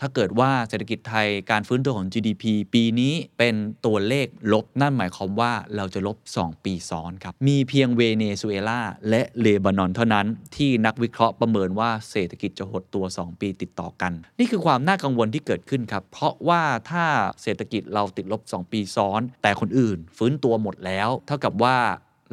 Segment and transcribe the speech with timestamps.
[0.00, 3.54] ถ้าเกิดว่าเศรษฐกิจไทยการฟื้นตัวของ GDP ปีนี้เป็น
[3.86, 10.26] ตัวเลขลบ นั่นหมายความว่าเราจะลบ 2 ปีซ้อนครับ มีเพียงเวเนซุเอลาและเลบานอนเท่านั้น
[10.56, 17.04] ที่นักวิเคราะห์ประเมินว่าเศรษฐกิจจะหดตัว 2 ปีติดต่อกัน นี่คือความน่ากังวลที่เกิดขึ้นครับ เพราะว่าถ้า
[17.42, 21.76] เศรษฐกิจเราติดลบ 2 ปีซ้อน แต่คนอื่น ฟื้นตัวหมดแล้ว เท่ากับว่า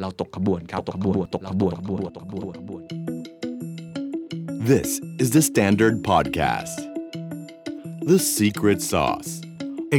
[0.00, 2.82] เราตกขบวนครับตกขบวนตกขบวนตกขบวนตกขบวนตกขบวน
[4.70, 6.87] This is the Standard Podcast.
[8.12, 9.30] The Secret Sauce.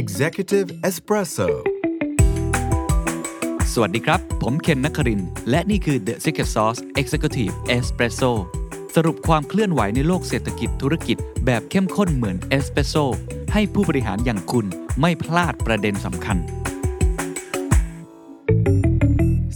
[0.00, 1.48] Executive Espresso
[3.72, 8.32] สวัสดีครับ ผมเคนนักคริน และนี่คือ The Secret Sauce Executive Espresso
[8.96, 12.94] สรุปความเคลื่อนไหวในโลกเศรษฐกิจธุรกิจแบบเข้มข้นเหมือนเอสเปรสโซ
[13.52, 14.66] ให้ผู้บริหารอย่างคุณ
[15.00, 16.36] ไม่พลาดประเด็นสำคัญ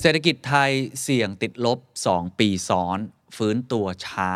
[0.00, 0.70] เศรษฐกิจไทย
[1.02, 1.78] เสี่ยงติดลบ
[2.10, 2.98] 2 ปีซ้อน
[3.36, 4.30] ฟื้นตัวช้า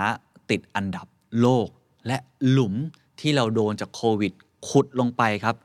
[0.50, 1.06] ติดอันดับ
[1.40, 1.68] โลก
[2.06, 2.18] และ
[2.50, 2.76] หลุม
[3.20, 4.32] ที่เราโดนจากโควิด
[4.68, 5.56] ขุดลงไปครับ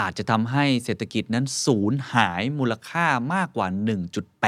[0.00, 3.68] อาจจะทำให้เศรษฐกิจนั้นสูญหายมูลค่ามากกว่า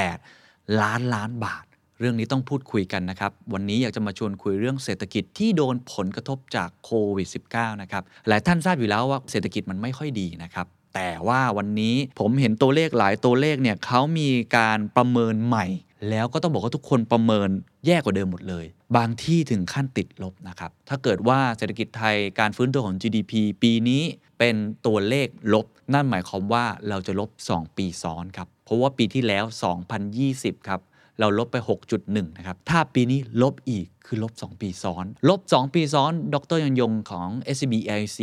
[0.01, 1.65] 1.8 ล้านล้านบาท
[1.99, 15.67] เรื่องนี้ต้องพูดคุยกันนะครับ วันนี้อยากจะมาชวนคุยเรื่องเศรษฐกิจที่โดนผลกระทบจากโควิด -19 นะครับหลายท่านทราบอยู่แล้วว่าเศรษฐกิจมันไม่ค่อยดีนะครับแต่ว่าวันนี้ผมเห็นตัวเลขหลายตัวเลขเนี่ยเขามีการประเมินใหม่
[16.11, 17.51] แล้วก็ต้องบอกว่าทุกคนประเมิน
[17.87, 18.65] แย่กว่าเดิมหมดเลย
[18.97, 23.33] บางที่ถึงขั้นติดลบนะครับ ถ้าเกิดว่าเศรษฐกิจไทยการฟื้นตัวของ GDP
[23.63, 24.03] ปีนี้
[24.39, 29.45] เป็นตัวเลขลบ นั่นหมายความว่าเราจะลบ 2 ปีซ้อนครับ เพราะว่าปีที่แล้ว
[30.07, 30.81] 2020 ครับ
[31.21, 31.57] เราลบไป
[31.99, 38.19] 6.1 นะครับ ถ้าปีนี้ลบอีกคือลบ 2 ปีซ้อน ลบ 2 ปีซ้อน ดรยงยงของ SCB IC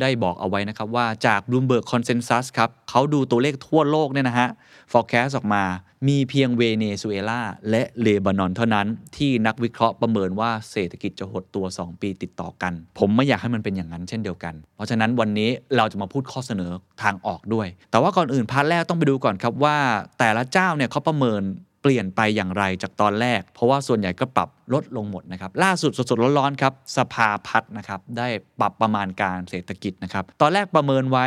[0.00, 4.48] ได้บอกเอาไว้นะครับ ว่าจาก Bloomberg Consensus ครับเขาดูตัวเลขทั่วโลกเนี่ยนะฮะ
[4.92, 5.64] forecast ออกมา
[6.08, 19.76] มีเพียงเวเนซุเอลาและเลบานอนเท่านั้น ที่นักวิเคราะห์ประเมินว่าเศรษฐกิจจะหดตัว 2 ปีติดต่อกัน ผมไม่อยากให้มันเป็นอย่างนั้นเช่นเดียวกัน เพราะฉะนั้นวันนี้เราจะมาพูดข้อเสนอทางออกด้วย แต่ว่าก่อนอื่น part แรกต้องไปดูก่อนครับว่า
[20.18, 21.42] แต่ละเจ้าเนี่ยเขาประเมิน
[21.82, 28.28] เปลี่ยนไปอย่างไรจากตอนแรก เพราะว่าส่วนใหญ่ก็ปรับลดลงหมดนะครับล่าสุดสดๆร้อนๆครับสภาพัฒน์นะครับได้
[28.60, 31.26] ปรับประมาณการเศรษฐกิจนะครับตอนแรกประเมินไว้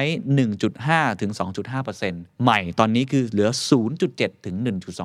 [0.59, 1.31] 1.5 ถึง
[1.87, 3.49] 2.5%ใหม่ตอนนี้คือเหลือ
[3.97, 4.55] 0.7 ถึง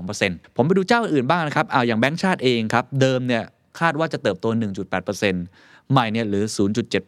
[0.04, 3.44] 1.2%ผมไปดูเจ้าอื่นบ้างนะครับเอาอย่างแบงก์ชาติเองครับเดิมเนี่ย
[3.80, 4.46] คาดว่าจะเติบโต
[5.18, 6.44] 1.8%ใหม่เนี่ยเหลือ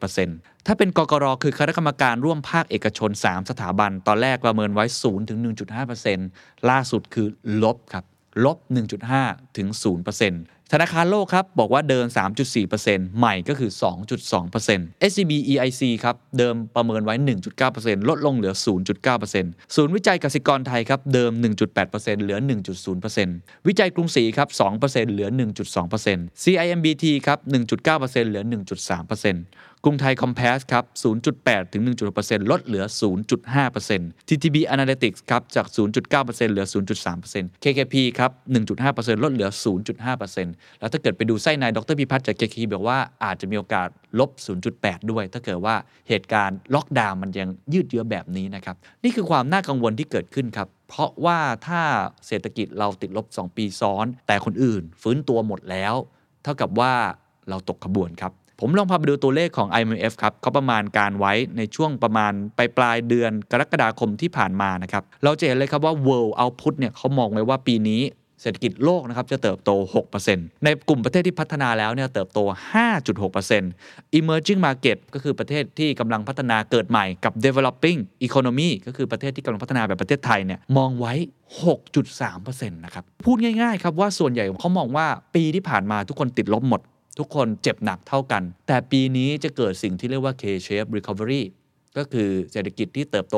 [0.03, 5.39] 0.7%ถ้าเป็นกกรคือคณะกรรมการร่วมภาคเอกชน 3 สถาบัน ตอนแรกประเมินไว้0ถึง
[6.03, 7.27] 1.5%ล่าสุดคือ
[7.63, 8.05] ลบครับ
[8.45, 8.59] ลบ
[9.07, 9.69] 1.5 ถึง
[10.19, 12.07] 0% ธนาคารโลกครับบอกว่าเดิน
[12.63, 13.71] 3.4%ใหม่ก็คือ
[14.37, 17.15] 2.2% SCB EIC ครับเดิมประเมินไว้
[17.63, 18.55] 1.9%ลดลงเหลือ
[19.15, 22.39] 0.9%ศูนย์วิจัยกสิกรไทยครับเดิม 1.8%เหลือ
[23.03, 25.29] 1.0%วิจัยกรุงศรีครับ 2%เหลือ
[25.87, 30.85] 1.2% CIMBT ครับ 1.9%เหลือ 1.3%กรุงไทยคอมเพสครับ
[31.25, 31.83] 0.8 ถึง
[32.17, 32.85] 1.6%ลดเหลือ
[33.57, 36.67] 0.5% TTB Analytics ครับจาก 0.9%เหลือ
[37.13, 38.31] 0.3% KKP ครับ
[38.79, 39.51] 1.5%ลดเหลือ
[40.05, 44.31] 0.5%แล้วถ้าเกิดไปดูไส้ในดรพิพัฒน์จาก KKP บอกว่าอาจจะมีโอกาสลบ
[44.71, 45.75] 0.8 ด้วย ถ้าเกิดว่า
[46.09, 51.83] เหตุการณ์ล็อกดาวน์มันยังยืดเยื้อแบบนี้นะครับ นี่คือความน่ากังวลที่เกิดขึ้นครับ เพราะว่าถ้า
[52.27, 55.95] เศรษฐกิจเราติดลบ 2 ปีซ้อน แต่คนอื่นฟื้นตัวหมดแล้ว
[56.43, 56.93] เท่ากับว่า
[57.49, 68.03] เราตกขบวนครับผมลองพาไปดูตัวเลขของ IMF ครับเขาประมาณการไว้ในช่วงประมาณปลายปลายเดือนกรกฎาคมที่ผ่านมานะครับ เราจะเห็นเลยครับว่า world output เนี่ยเขามองไว้ว่าปีนี้
[68.43, 69.71] เศรษฐกิจโลกนะครับจะเติบโต
[70.19, 72.39] 6%ในกลุ่มประเทศที่พัฒนาแล้วเนี่ยเติบโต
[73.49, 81.13] 5.6% emerging market ก็คือประเทศที่กำลังพัฒนาเกิดใหม่กับ developing economy ก็คือประเทศที่กำลังพัฒนาแบบประเทศไทยเนี่ยมองไว้
[81.93, 86.81] 6.3%นะครับ พูดง่ายๆครับว่าส่วนใหญ่เขามองว่าปีที่ผ่านมาทุกคนติดลบหมด
[87.19, 91.43] ทุกคนเจ็บหนักเท่ากัน แต่ปีนี้จะเกิดสิ่งที่เรียกว่า K-shape recovery
[91.97, 93.37] ก็คือเศรษฐกิจที่เติบโต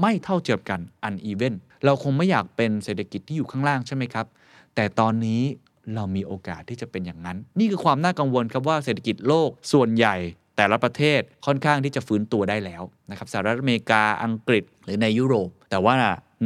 [0.00, 1.54] ไม่เท่าเทียมกัน uneven
[1.84, 4.26] เราคงไม่อยากเป็นเศรษฐกิจที่อยู่ข้างล่างใช่ไหมครับ
[4.74, 5.42] แต่ตอนนี้
[5.94, 10.16] เรามีโอกาสที่จะเป็นอย่างนั้น นี่คือความน่ากังวลครับว่าเศรษฐกิจโลกส่วนใหญ่
[10.56, 15.94] แต่ละประเทศค่อนข้างที่จะฟื้นตัวได้แล้วนะครับสหรัฐอเมริกาอังกฤษหรือในยุโรป แต่ว่า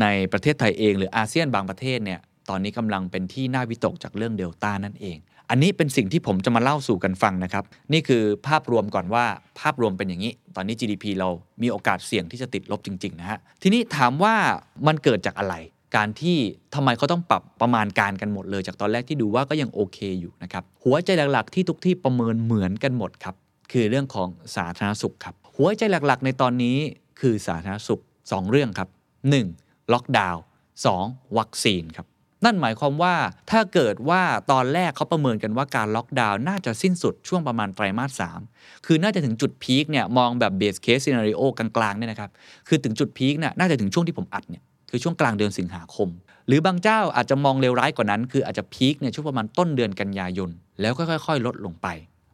[0.02, 5.18] ในประเทศไทยเองหรืออาเซียนบางประเทศเนี่ยตอนนี้กำลังเป็นที่น่าวิตกจากเรื่องเดลต้านั่นเอง
[5.54, 9.24] อันนี้เป็นสิ่งที่ผมจะมาเล่าสู่กันฟังนะครับ นี่คือภาพรวมก่อนว่า
[9.60, 11.28] ภาพรวมเป็นอย่างนี้ ตอนนี้ GDP เรา
[11.62, 14.34] มีโอกาสเสี่ยงที่จะติดลบจริงๆนะฮะทีนี้ถามว่า
[14.86, 15.54] มันเกิดจากอะไร
[15.96, 16.36] การที่
[16.74, 23.34] ทำไมเขาต้องปรับประมาณการกันหมดเลย จากตอนแรกที่ดูว่าก็ยังโอเคอยู่นะครับหัวใจหลักๆ ที่ทุกที่ประเมินเหมือนกันหมดครับ
[23.72, 26.76] คือเรื่องของสาธารณสุขครับหัวใจหลักๆ ในตอนนี้
[27.20, 28.88] คือสาธารณสุข 2 เรื่องครับ
[29.40, 29.92] 1.
[29.92, 30.42] ล็อกดาวน์
[30.90, 31.38] 2.
[31.38, 32.06] วัคซีนครับ
[32.44, 33.14] นั่นหมายความว่า
[33.50, 34.22] ถ้าเกิดว่า
[34.52, 38.22] ตอนแรกเขาประเมินกันว่าการล็อกดาวน์น่าจะสิ้นสุดช่วงประมาณไตรมาส
[38.54, 42.30] 3คือน่าจะถึงจุดพีคเนี่ยมองแบบ base case scenario กลางๆเนี่ยนะครับ
[42.68, 46.08] คือถึงจุดพีคเนี่ยน่าจะถึงช่วงที่ผมอัดเนี่ยคือช่วงกลางเดือนสิงหาคม
[46.46, 50.50] หรือบางเจ้าอาจจะมองเลวร้ายกว่านั้น คืออาจจะพีคเนี่ยช่วงประมาณต้นเดือนกันยายน
[50.80, 51.88] แล้วค่อยๆ ลดลงไป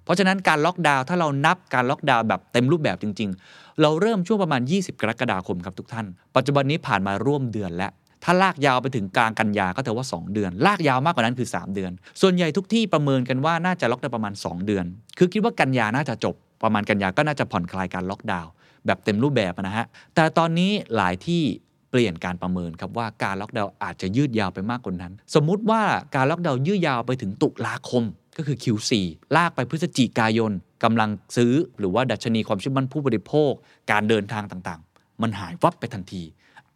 [0.05, 6.07] เพราะฉะนั้นการล็อกดาวน์ถ้าเรานับการล็อกดาวน์แบบเต็มรูปแบบจริง ๆ เราเริ่มช่วงประมาณ 20 กรกฎาคมครับทุกท่าน
[6.37, 7.93] ปัจจุบันนี้ผ่านมาร่วมเดือนแล้ว
[8.25, 14.85] ถ้าลากยาวไปถึงกลางกันยาก็ถือว่า 2 เดือน ลากยาวมากกว่านั้นคือ 3 เดือน ส่วนใหญ่ทุกที่ประเมินกันว่าน่าจะล็อกดาวน์ประมาณ 2 เดือน
[15.19, 18.51] คือคิดว่ากันยาน่าจะจบ ประมาณกันยาก็น่าจะผ่อนคลายการล็อกดาวน์
[18.87, 21.43] แบบเต็มรูปแบบนะฮะ แต่ตอนนี้หลายที่
[21.91, 25.83] เปลี่ยนการประเมินครับว่าการล็อกดาวน์อาจจะยืดยาวไปมากกว่านั้น สมมุติว่า
[26.15, 28.05] การล็อกดาวน์ยืดยาวไปถึงตุลาคม
[28.37, 28.93] ก็คือ Q4
[29.37, 30.53] ลากไปพฤศจิกายน
[30.85, 33.53] กำลังซื้อ หรือว่าดัชนีความเชื่อมั่นผู้บริโภค
[33.91, 36.23] การเดินทางต่างๆ มันหายวับไปทันที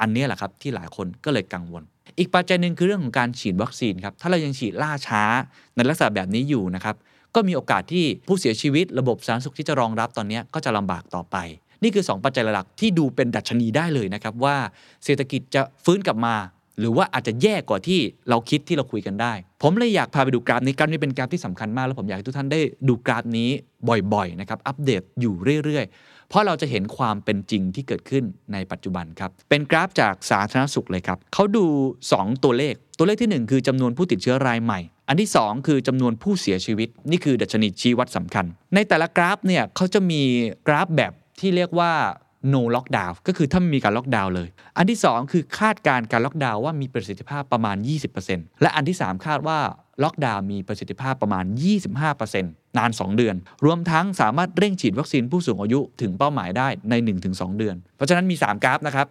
[0.02, 1.82] อันนี้แหละครับที่หลายคนก็เลยกังวล
[2.18, 5.22] อีกปัจจัยหนึ่งคือเรื่องของการฉีดวัคซีนครับถ้าเรายังฉีดล่าช้า
[5.76, 6.96] ในลักษณะแบบนี้อยู่นะครับ
[7.34, 11.36] ก็มีโอกาสที่ผู้เสียชีวิตระบบสาธารณสุขที่จะรองรับตอนนี้ก็จะลำบากต่อไป
[11.82, 14.56] นี่คือ 2 ปัจจัยหลักที่ดูเป็นดัชนีได้เลยนะครับว่า
[15.04, 16.36] เศรษฐกิจจะฟื้นกลับมา
[16.78, 19.32] หรือว่าอาจจะแย่กว่าที่เราคิดที่เราคุยกันได้
[19.62, 23.48] ผมเลยอยากพาไปดูกราฟนี้กราฟนี้เป็นกราฟที่สำคัญมาก แล้วผมอยากให้ทุกท่านได้ดูกราฟนี้
[24.12, 25.34] บ่อยๆนะครับอัปเดตอยู่
[25.64, 31.64] เรื่อยๆ เพราะเราจะเห็นความเป็นจริงที่เกิดขึ้นในปัจจุบันครับ เป็นกราฟจากสาธารณสุขเลยครับเขาดู
[32.04, 38.44] 2 ตัวเลข ตัวเลขทีหนึ่1 คือจำนวนผู้ติดเชื้อรายใหม่ อันที่ 2 คือจำนวนผู้เสียชีวิต นี่คือดัชนีชี้วัดสำคัญ
[38.74, 40.22] ในแต่ละกราฟเนี่ยเขาจะมี
[40.66, 41.92] กราฟแบบที่เรียกว่า
[42.52, 47.76] no lockdown ก็คือถ้าไม่มีการล็อกดาวน์เลย อันที่ 2 คือคาดการณ์การล็อกดาวน์ว่ามีประสิทธิภาพประมาณ
[48.18, 49.58] 20%และอันที่ 3 คาดว่า
[50.02, 51.44] ล็อกดาวน์มีประสิทธิภาพประมาณ
[52.08, 56.94] 25% นาน 2 เดือน รวมทั้งสามารถเร่งฉีดวัคซีนผู้สูงอายุถึงเป้าหมายได้ใน
[57.26, 59.06] 1-2 เดือน เพราะฉะนั้นมี 3 กราฟนะครับ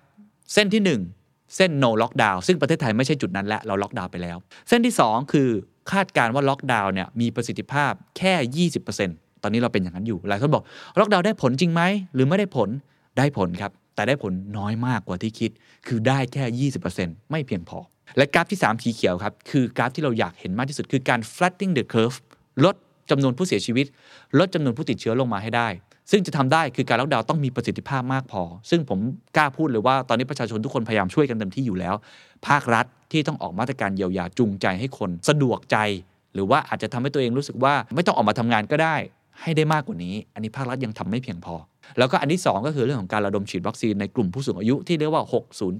[0.54, 4.38] เส้นที่ 1 เส้น no lockdown ซึ่งประเทศไทยไม่ใช่จุดนั้นและเราล็อกดาวน์ไปแล้ว
[4.69, 5.50] เส้นที่ 2 คือ
[5.92, 10.64] คาดการณ์ว่าล็อกดาวน์เนี่ยมีประสิทธิภาพแค่ 20%ตอนนี้เราเป็นอย่างนั้นอยู่ หลายคนบอก
[11.00, 11.81] ล็อกดาวน์ได้ผลจริงไหม
[12.14, 12.69] หรือไม่ได้ผล
[13.18, 15.52] ได้ผลครับ แต่ได้ผลน้อยมากกว่าที่คิด
[15.88, 17.80] คือได้แค่ 20%ไม่เพียงพอ
[18.18, 22.18] และกราฟที่ 3 สีเขียวครับ คือกราฟที่เราอยากเห็นมากที่สุดคือการ flattening the curve
[22.66, 22.75] ลด
[23.12, 23.86] จำนวนผู้เสียชีวิต
[24.40, 25.68] ลดจำนวนผู้ติดเชื้อลงมาให้ได้
[26.12, 29.00] ซึ่งจะทำได้คือการล็อกดาวน์ต้องมีประสิทธิภาพมากพอ ซึ่งผม
[29.38, 31.96] กล้าพูดเลยว่าตอนนี้ประชาชนทุกคนพยายามช่วยกันเต็มที่อยู่แล้ว
[32.48, 35.78] ภาครัฐที่ต้องออกมาตรการเยียวยาจูงใจให้คนสะดวกใจ
[36.34, 38.96] หรือว่าอาจจะทำให้ตัวเองรู้สึกว่าไม่ต้องออกมาทำงานก็ได้
[39.42, 41.56] ให้ได้มากกว่านี้ อันนี้ภาครัฐยังทำไม่เพียงพอ
[41.98, 45.24] แล้วก็อันที่ 2 ก็คือเรื่องของการระดมฉีดวัคซีนในกลุ่มผู้สูงอายุที่เรียกว่า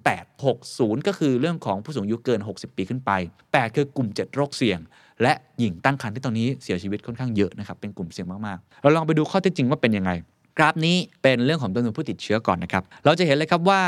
[0.06, 3.12] 608 60 ก็คือเรื่องของผู้สูงอายุเกิน 60 ปีขึ้นไป
[3.48, 4.80] 8 คือกลุ่ม 7 โรคเสี่ยง
[5.22, 10.12] และหญิงตั้งครรภ์ที่ตอนนี้เสียชีวิตค่อนข้างเยอะนะครับเป็นกลุ่มเสี่ยงมากๆ เราลองไปดูข้อเท็จจริงว่าเป็นยังไง
[10.58, 13.82] กราฟนี้เป็นเรื่องของจำนวนผู้ติดเชื้อก่อนนะครับเราจะเห็นเลยครับว่า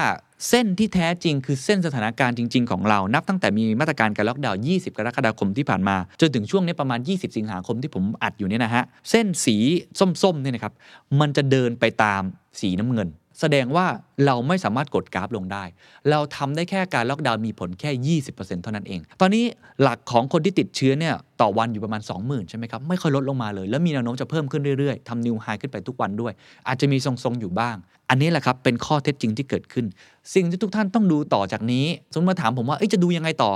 [0.49, 9.55] เส้นที่แท้จริงคือเส้นสถานการณ์จริง ๆ ของเรา นับตั้งแต่มีมาตรการการล็อกดาวน์ 20 กรกฎาคมที่ผ่านมา จนถึงช่วงนี้ประมาณ 20 สิงหาคมที่ผมอัดอยู่เนี่ยนะฮะ เส้นสี
[9.99, 10.73] ส้มๆเนี่ยนะครับ
[11.19, 12.21] มันจะเดินไปตาม
[12.59, 13.09] สีน้ำเงิน
[13.39, 13.85] แสดงว่า
[14.25, 15.63] เราไม่สามารถกดกราฟลงได้
[16.09, 19.45] เราทำได้แค่การล็อกดาวน์มีผลแค่ 20%เท่านั้นเอง ตอนนี้
[19.81, 26.33] หลักของคนที่ติดเชื้อเนี่ยต่อวันอยู่ประมาณ 20,000 ใช่ไหมครับ ไม่ค่อยลดลงมาเลย แล้วมีแนวโน้มจะเพิ่มขึ้นเรื่อยๆทำนิวไฮขึ้นไปทุกวันด้วย
[26.67, 27.77] อาจจะมีทรงๆอยู่บ้าง
[28.09, 29.85] อันนี้แหละครับ เป็นข้อเท็จจริงที่เกิดขึ้น
[30.33, 33.51] สิ่งที่ทุกท่านต้องดูต่อจากนี้สมมติมาถามผมว่าจะดูยังไงต่อ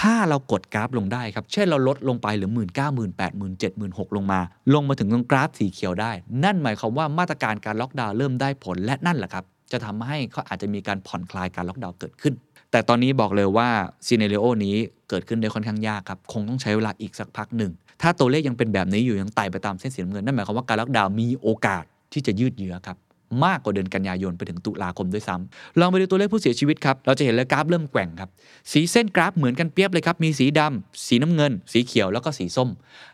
[0.00, 4.40] ถ้าเรากดกราฟลงได้ครับ เช่นเราลดลงไปเหลือหมื่นเก้าหมื่นแปดหมื่นเจ็ดหมื่นหกลงมา
[4.74, 6.12] ลงมาถึงตรงกราฟสีเขียวได้
[6.44, 12.34] นั่นหมายความว่ามาตรการการล็อกดาวน์เริ่มได้ผลและนั่นแหละครับ จะทำให้เขาอาจจะมีการผ่อนคลายการล็อกดาวน์เกิดขึ้น
[12.70, 13.68] แต่ตอนนี้บอกเลยว่า
[14.06, 14.76] ซีเนเรโอนี้
[15.10, 22.96] เกิดขึ้นได้ค่อนข้างยากครับ คงต้องใช้เวลาอีกสักพักหนึ่ง ถ้าตัวเลขยังเป็นแบบนี้อยู่ยังไต่ไปตามเส้นสีน้ำเงิน นั่นหมายความว่าการล็อกดาวน์มีโอกาสที่จะยืดเยื้อครับ
[23.44, 28.30] มากกว่าเดือนกันยายนไปถึงตุลาคมด้วยซ้ำลองไปดูตัวเลขผู้เสียชีวิตครับ เราจะเห็นเลยกราฟเริ่มแกว่งครับ
[28.72, 32.68] สีเส้นกราฟเหมือนกันเปียบเลยครับ มีสีดำสีน้ำเงิน สีเขียวแล้วก็สีส้ม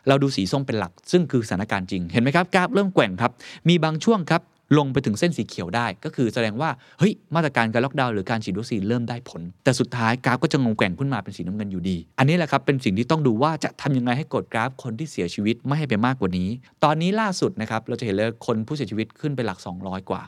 [0.07, 3.31] เราดูสีส้มเป็นหลัก ซึ่งคือสถานการณ์จริง เห็นไหมครับ กราฟเริ่มแกว่งครับ
[3.69, 4.41] มีบางช่วงครับ
[4.77, 16.49] ลงไปถึงเส้นสีเขียวได้ ก็คือแสดงว่าเฮ้ยมาตรการการล็อกดาวน์หรือการฉีดวัคซีนเริ่มได้ผล แต่สุดท้ายกราฟก็จะงงแกว่งขึ้นมาเป็นสีน้ำเงินอยู่ดี อันนี้แหละครับเป็นสิ่งที่ต้องดูว่าจะทำยังไงให้กดกราฟคนที่เสียชีวิตไม่ให้ไปมากกว่านี้
[16.83, 20.21] ตอนนี้ล่าสุดนะครับเราจะเห็นเลยคนผู้เสียชีวิตขึ้นไปหลัก 200 กว่า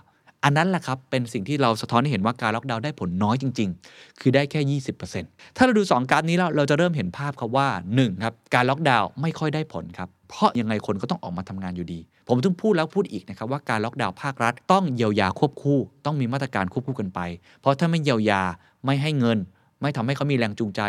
[0.45, 4.79] อันนั้นแหละครับ เป็นสิ่งที่เราสะท้อนให้เห็นว่าการล็อกดาวน์ได้ผลน้อยจริง ๆ คือได้แค่
[5.13, 17.19] 20%ถ้าเราดู 2 กราฟนี้แล้วเราจะเริ่มเห็นภาพครับว่า1ครับการล็อกดาวน์ไม่ค่อยได้ผลครับเพราะยังไงคนก็ต้องออกมาทำงานอยู่ดี ผมถึงพูดแล้วพูดอีกนะครับว่าการล็อกดาวน์ภาครัฐ ต้องเยียวยาควบคู่ ต้องมีมาตรการควบคู่กันไป
[17.61, 18.41] เพราะถ้าไม่เยียวยา
[18.85, 19.37] ไม่ให้เงิน
[19.85, 20.81] ไม่ทำให้เขามีแรงจูงใจ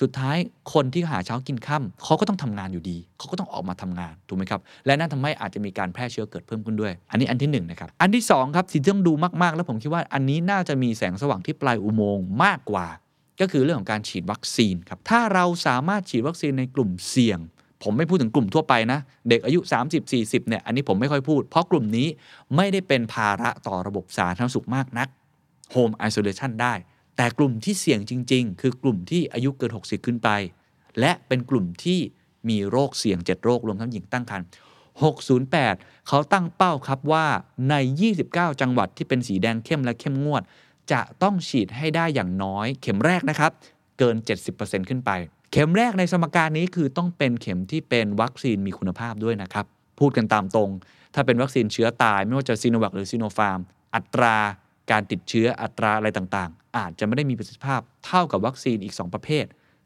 [0.00, 0.36] สุดท้าย
[0.72, 12.86] คนที่หาเช้ากินค่ำเขาก็ต้องทำงานอยู่ดี เขาก็ต้องออกมาทำงานถูกไหมครับ และนั่นทำให้อาจจะมีการแพร่เชื้อเกิดเพิ่มขึ้นด้วย อันนี้อันที่1นงนะครับ อันที่2ครับสิ่งที่ต้องดูมากๆ แล้วผมคิดว่าอันนี้น่าจะมีแสงสว่างที่ปลายอุโมงค์มากกว่า
[13.40, 17.40] ก็คือเรื่องของการฉีดวัคซีนครับ ถ้าเราสามารถฉีดวัคซีนในกลุ่มเสี่ยง
[17.82, 19.60] ผมไม่พูดถึงกลุ่มทั่วไปนะ เด็กอายุ
[20.04, 22.08] 30-40เนี่ยอันนี้ผมไม่ค่อยพูด เพราะกลุ่มนี้
[22.56, 25.08] ไม่ได้เป็นภาระต่อระบบสาธารณสุขมากนัก
[25.74, 26.74] Home Isolation ได้
[27.16, 30.28] แต่กลุ่มที่เสี่ยงจริง ๆ คือกลุ่มที่อายุเกิน 60 ขึ้นไป
[31.00, 31.98] และเป็นกลุ่มที่
[32.48, 34.46] มีโรคเสี่ยง 7 โรครวมทั้งหญิงตั้งครรภ์
[35.28, 37.26] 608 เขาตั้งเป้าครับว่า
[37.70, 37.74] ใน
[38.18, 40.42] 29 จังหวัดที่เป็นสีแดงเข้มและเข้มงวด
[40.92, 43.50] จะต้องฉีดให้ได้อย่างน้อย เข็มแรกนะครับ
[43.98, 44.16] เกิน
[44.52, 45.10] 70%ขึ้นไป
[45.52, 49.66] เข็มแรกในสมการนี้คือต้องเป็นเข็มที่เป็นวัคซีนมีคุณภาพด้วยนะครับ
[50.00, 50.70] พูดกันตามตรง
[51.14, 53.60] ถ้าเป็นวัคซีนเชื้อตาย ไม่ว่าจะซีโนแวคหรือซีโนฟาร์ม
[53.94, 54.36] อัตรา
[54.90, 59.44] การติดเชื้ออัตราอะไรต่าง อาจจะไม่ได้มีประสิทธิภาพเท่ากับวัคซีนอีก 2 ประเภท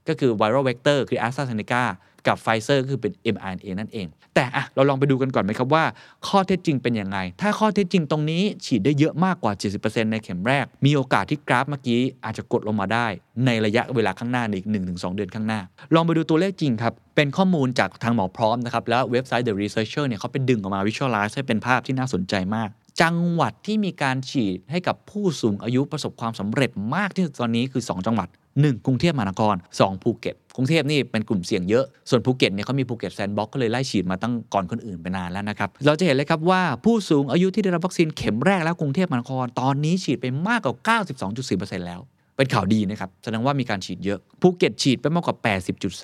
[0.08, 1.82] ก็คือ viral vector คือ AstraZeneca
[2.26, 5.84] กับไฟเซอร์ก็คือเป็น mRNA นั่นเอง แต่อะเราลองไปดูกันก่อนไหมครับว่า
[6.28, 9.52] ข้อเท็จจริงเป็นยังไง ถ้าข้อเท็จจริงตรงนี้ฉีดได้เยอะมากกว่า
[9.82, 13.06] 70%ในเข็มแรก มีโอกาสที่กราฟเมื่อกี้อาจจะกดลงมาได้
[13.46, 15.60] ในระยะเวลาข้างหน้าในอีก 1-2 เดือนข้างหน้า
[15.94, 22.68] ลองไปดูตัวเลขจริงครับ เป็นข้อมูลจากทางหมอพร้อมนะครับ แล้วเว็บไซต์ The Researcher เนี่ยเขาไปดึงออกมา visualize ให้เป็นภาพที่น่าสนใจมาก
[23.02, 28.86] จังหวัดที่มีการฉีดให้กับผู้สูงอายุประสบความสำเร็จมากที่สุดตอนนี้คือ 2 จังหวัด 1.
[28.86, 30.02] กรุงเทพมหานคร 2.
[30.02, 40.98] ภูเก็ตกรุงเทพนี่เป็นกลุ่มเสี่ยงเยอะ ส่วนภูเก็ตเนี่ยเขามีภูเก็ตแซนด์บ็อกซ์ก็เลยไล่ฉีดมาตั้งก่อนคนอื่นไปนานแล้วนะครับ เราจะเห็นเลยครับว่าผู้สูงอายุที่ได้รับวัคซีนเข็มแรกแล้วกรุงเทพมหานครตอนนี้ฉีดไปมากกว่า
[41.38, 42.00] 92.4%แล้ว
[42.38, 45.36] เป็นข่าวดีนะครับ แสดงว่ามีการฉีดเยอะภูเก็ตฉีดไปมากกว่า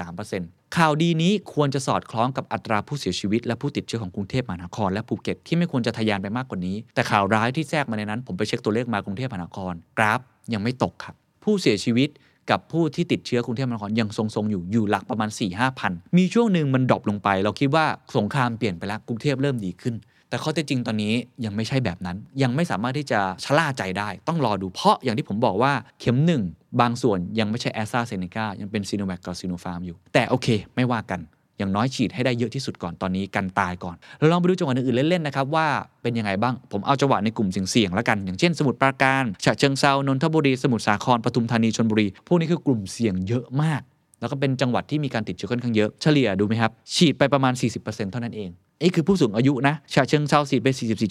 [0.05, 10.21] 80.3%ข่าวดีนี้ควรจะสอดคล้องกับอัตราผู้เสียชีวิต และผู้ติดเชื้อของกรุงเทพมหานครและภูเก็ตที่ไม่ควรจะทะยานไปมากกว่านี้ แต่ข่าวร้ายที่แทรกมาในนั้น ผมไปเช็คตัวเลขมากรุงเทพมหานคร กราฟ
[10.53, 11.15] ยังไม่ตกครับ
[11.45, 12.09] ผู้เสียชีวิต
[12.51, 17.85] กับผู้ที่ติดเชื้อกรุงเทพมหานครยังทรงๆอยู่อยู่หลักประมาณ4 5พันมีช่วงหนึ่งมัน drop ลงไป เราคิดว่า
[18.17, 19.95] สงครามเปลี่ยนไปแล้วกรุงเทพเริ่มดีขึ้น
[20.35, 21.15] แต่ข้อเท็จจริงตอนนี้
[21.45, 26.43] ยังไม่ใช่แบบนั้น ยังไม่สามารถที่จะชะล่าใจได้ ต้องรอดูเพราะอย่างที่ผมบอกว่าเข็มหนึ่ง
[26.81, 31.21] บางส่วนยังไม่ใช่แอสตราเซเนกายังเป็นซีโนแวคกับซีโนฟาร์มอยู่ แต่โอเค ไม่ว่ากัน
[31.59, 35.67] อย่างน้อยฉีดให้ได้เยอะที่สุดก่อนตอนนี้กันตายก่อนเราลองไปดูจังหวัดอื่นๆเล่นๆนะครับว่า
[36.03, 43.83] เป็นยังไงบ้าง ผมเอาจังหวัดในกลุ่มเสี่ยงๆแล้วกัน อย่างเช่นสมุทรปราการฉะเชิงเซานนทบุรีสมุทรสาครปทุมธานีชลบุรีพวกนี้คือกลุ่มเสี่ยงเยอะมาก
[44.21, 48.51] แล้วก็เป็นจังหวัดที่มีการติดเชื้อค่อนข้างเยอะเฉลี่ยดูไหมครับฉีดไปประมาณ 40%เท่านั้นเอง
[48.85, 50.69] นี่คือผู้สูงอายุนะฉะเชิงเซาฉีดไป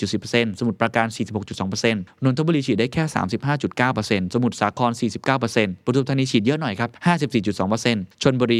[0.08, 1.08] 44.10%สมุทรปราการ
[1.66, 3.04] 46.2%นนทบุรีฉีดได้แค่
[3.70, 4.92] 35.9%สมุทรสาคร
[5.40, 6.90] 49%ปทุมธานีฉีดเยอะหน่อยครับ
[7.56, 8.60] 54.2%ชลบุรี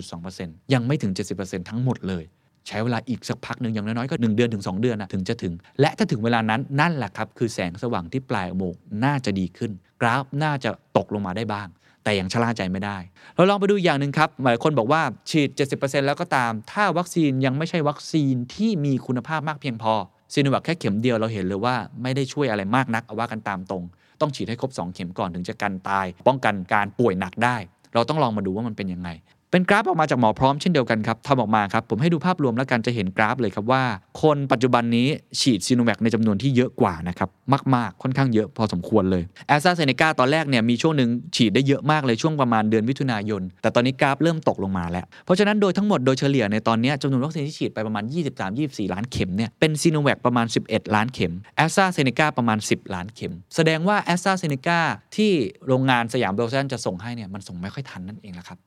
[0.00, 2.24] 43.2%ยังไม่ถึง 70%ทั้งหมดเลย
[2.66, 9.70] ใช้เวลาอีกสักพักหนึ่งอย่างน้อยๆก็ 1 เดือนถึง 2 เดือนนะถึงจะถึง และถ้าถึงเวลานั้นนั่นแหละครับ คือแสงสว่างที่ปลายอุโมงค์น่าจะดีขึ้น
[10.00, 11.68] กราฟน่าจะตกลงมาได้บ้าง
[12.04, 12.96] แต่ยังชะล่าใจไม่ได้
[13.36, 19.94] เราลองไปดูอย่างหนึ่งครับ หลายคนบอกว่าฉีด 70%แล้วก็ตาม ถ้าวัคซีนยังไม่ใช่วัคซีนที่มีคุณภาพมากเพียงพอ
[20.32, 23.82] ซีโนแวคแค่เข็มเดียวเราเห็นเลยว่าไม่ได้ช่วยอะไรมากนักเอาว่ากันตามตรง
[24.20, 27.56] ต้องฉีดให้ครบ 2 เข็มก่อนถึงจะกันตาย ป้องกันการป่วยหนักได้
[27.94, 29.08] เราต้องลองมาดูว่ามันเป็นยังไง
[29.52, 33.82] เป็นกราฟออกมาจากหมอพร้อมเช่นเดียวกันครับทำออกมาครับ ผมให้ดูภาพรวมแล้วกันจะเห็นกราฟเลยครับว่า
[34.22, 35.08] คนปัจจุบันนี้
[35.40, 37.28] ฉีดซีโนแวคในจำนวนที่เยอะกว่านะครับ
[37.74, 48.04] มาก ๆ ค่อนข้างเยอะพอสมควรเลยแอสตราเซเนกาตอนแรกเนี่ยมีช่วงหนึ่งฉีดได้เยอะมากเลยช่วงประมาณเดือนมิถุนายน แต่ตอนนี้กราฟเริ่มตกลงมาแล้ว เพราะฉะนั้นโดยทั้งหมดโดยเฉลี่ยในตอนนี้จำนวนวัคซีนที่ฉีดไปประมาณ
[48.48, 54.80] 23-24 ล้านเข็มเนี่ยเป็นซีโนแวคประมาณ 11 ล้านเข็มแอสตราเซเนกาประมาณ 10 ล้านเข็ม แสดงว่าแอสตราเซเนกา
[55.16, 55.30] ที่
[55.66, 58.60] โรงงานสยามไบโอไซเอนซ์จะส่งให้เนี่ยมันส่งไม่ค่อยทันนั่นเองละครับ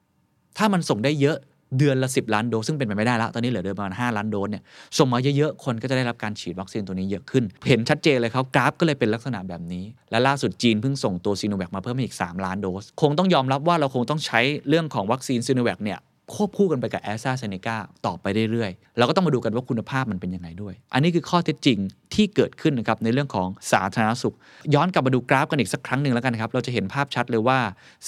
[0.58, 1.38] ถ้ามันส่งได้เยอะ
[1.78, 4.64] เดือนละ 10 ล้านโดสซึ่งเป็นไปไม่ได้แล้ว ตอนนี้เหลือเดือนประมาณ 5 ล้านโดสเนี่ย
[4.98, 16.00] ส่งมาเยอะๆ คนก็จะได้รับการฉีดวัคซีนตัวนี้เยอะขึ้น เห็นชัดเจนเลยครับกราฟก็เลยเป็นลักษณะแบบนี้ และล่าสุดจีนเพิ่งส่งตัวซีโนแวคมาเพิ่มอีก 3 ล้านโดส คงต้องยอมรับว่าเราคงต้องใช้เรื่องของวัคซีนซีโนแวคเนี่ย
[16.34, 21.77] ควบคู่กันไปกับแอสตราเซเนกาต่อไปเรื่อยๆ เราก็ต้องมาดูกันว่าคุณภาพมันเป็นยังไงด้วย อันนี้คือข้อเท็จจริง
[22.13, 24.36] ที่เกิดขึ้นนะครับในเรื่องของสาธารณสุข
[24.74, 27.60] ย้อนกลับมาดูกราฟกันอีกสักครั้งหนึ่งแล้วกันครับ เราจะเห็นภาพชัดเลยว่า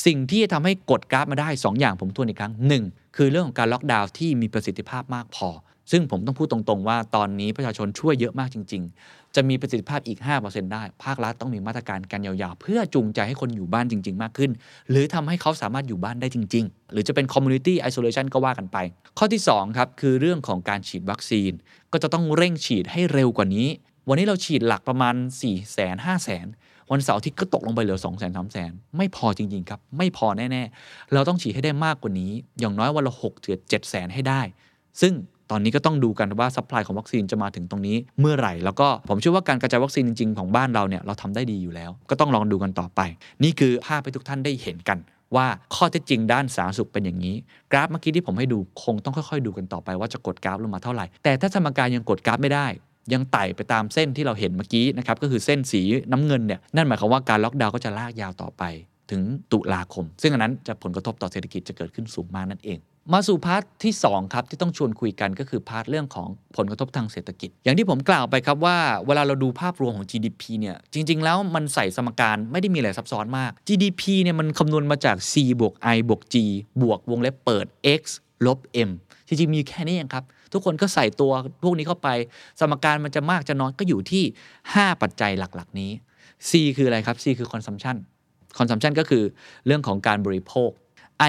[0.06, 2.84] สิ่งที่จะทำให้กดกราฟมาได้ 2อย่างผมทวนอีกครั้งหนึ่ง
[3.16, 5.50] คือเรื่องของการล็อกดาวน์ที่มีประสิทธิภาพมากพอ
[5.92, 14.52] ซึ่งผมต้องพูดตรงๆว่าตอนนี้ประชาชนช่วยเยอะมากจริง ๆ จะมีประสิทธิภาพอีก 5%ได้ ภาครัฐต้องมีมาตรการการยาวๆ เพื่อจูงใจให้คนอยู่บ้านจริง ๆ มากขึ้น
[14.90, 18.78] หรือทำให้เขาสามารถอยู่บ้านได้จริง ๆ หรือจะเป็น community isolation ก็ว่ากันไป
[19.18, 21.52] ข้อที่2ครับคือเรื่องของการฉีดวัคซีน
[21.92, 23.68] ก็จะต้องเร่งฉีดให้เร็วกว่านี้
[24.10, 28.14] วันนี้เราฉีดหลักประมาณ 4 0 0 0 0 0 5 0 0 0 0วันเสาร์อาที่ก็ตกลงไปเหลือ 2 0 0
[28.20, 34.42] 0 0 0 3 0 0 0 ไม่พอจริง ๆ ครับ ไม่พอแน่ ๆ เราต้องฉีดให้ได้มากกว่านี้ อย่างน้อยวันละ6ถึง7แสนให้ได้
[35.02, 35.14] ซึ่ง
[35.52, 43.02] ตอนนี้ก็ต้องดูกันว่า supply ของวัคซีนจะมาถึงตรงนี้เมื่อไหร่ แล้วก็ผมเชื่อว่าการกระจายวัคซีนจริง ๆ ของบ้านเราเนี่ยเราทำได้ดีอยู่แล้ว ก็ต้องลองดูกันต่อไป
[43.44, 45.00] นี่คือภาพให้ทุกท่านได้เห็นกัน
[45.36, 47.36] ว่าข้อเท็จจริงด้านสาธารณสุขเป็นอย่างนี้
[47.72, 52.68] กราฟเมื่อกี้ที่ผมให้ดูคงต้องค่อยๆ ดูกันต่อไปว่าจะกดกราฟลงมาเท่าไหร่ แต่ถ้าสมการยังกดกราฟไม่ได้
[53.14, 58.64] ยังไต่ไปตามเส้นที่เราเห็นเมื่อกี้นะครับก็คือเส้นสีน้ำเงินเนี่ยนั่นหมายความว่าการล็อกดาวน์ก็จะลากยาวต่อไป
[59.12, 59.22] ถึง
[59.52, 62.80] ตุลาคม ซึ่งอันนั้นจะผลกระทบต่อเศรษฐกิจจะเกิดขึ้นสูงมากนั่นเอง
[63.14, 75.18] มาสู่ part ที่ 2 ครับ ที่ต้องชวนคุยกันก็คือ part เรื่องของผลกระทบทางเศรษฐกิจ อย่างที่ผมกล่าวไปครับว่าเวลาเราดูภาพรวมของ GDP เนี่ยจริง ๆ แล้วมันใส่สมการไม่ได้มีอะไรซับซ้อนมาก GDP เนี่ยมันคำนวณมาจาก
[75.32, 76.36] C บวก I บวก G
[76.82, 77.66] บวกวงเล็บเปิด
[78.00, 78.02] X
[78.46, 78.90] ลบ M
[79.28, 80.24] จริงๆมีแค่นี้เองครับ
[80.54, 81.32] ทุกคนก็ใส่ตัว
[81.64, 82.10] พวกนี้เข้าไป
[82.60, 84.24] สมการมันจะมากจะน้อยก็อยู่ที่
[84.64, 85.92] 5 ปัจจัยหลักๆ นี้
[86.50, 87.98] C คืออะไรครับ C คือ consumption
[88.58, 89.24] consumption ก็คือ
[89.66, 90.70] เรื่องของการบริโภค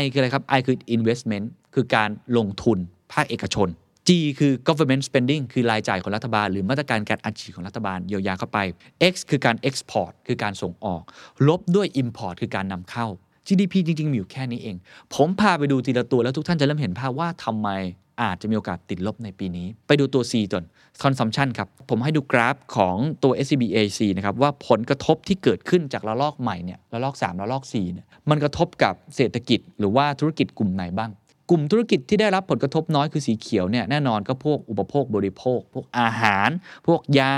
[0.01, 2.79] I คืออะไรครับ I คือ investment คือการลงทุน
[3.13, 3.69] ภาคเอกชน
[4.09, 8.59] G คือ government spending คือรายจ่ายของรัฐบาล หรือมาตรการการอัดฉีดของรัฐบาลเยียวยาเข้าไป
[9.13, 11.03] X คือการ export คือการส่งออก
[11.49, 13.07] ลบด้วย import คือการนำเข้า
[13.47, 14.77] GDP จริงๆ มีอยู่แค่นี้เอง
[15.15, 17.69] ผมพาไปดูทีละตัวแล้วทุกท่านจะเริ่มเห็นภาพว่าทำไม
[18.23, 20.65] อาจจะมีโอกาสติดลบในปีนี้ ไปดูตัว C จน
[21.03, 31.11] consumption ครับ ผมให้ดูกราฟของตัว SBAc นะครับ ว่าผลกระทบที่เกิดขึ้นจากระลอกใหม่เนี่ยระลอก 3 ระลอก4เนี่ยมันกระทบกับเศรษฐกิจ หรือว่าธุรกิจกลุ่มไหนบ้าง
[31.51, 36.49] กลุ่มธุรกิจที่ได้รับผลกระทบน้อยคือสีเขียวเนี่ยแน่นอนก็พวกอุปโภคบริโภค พวกอาหาร
[36.87, 37.33] พวกยา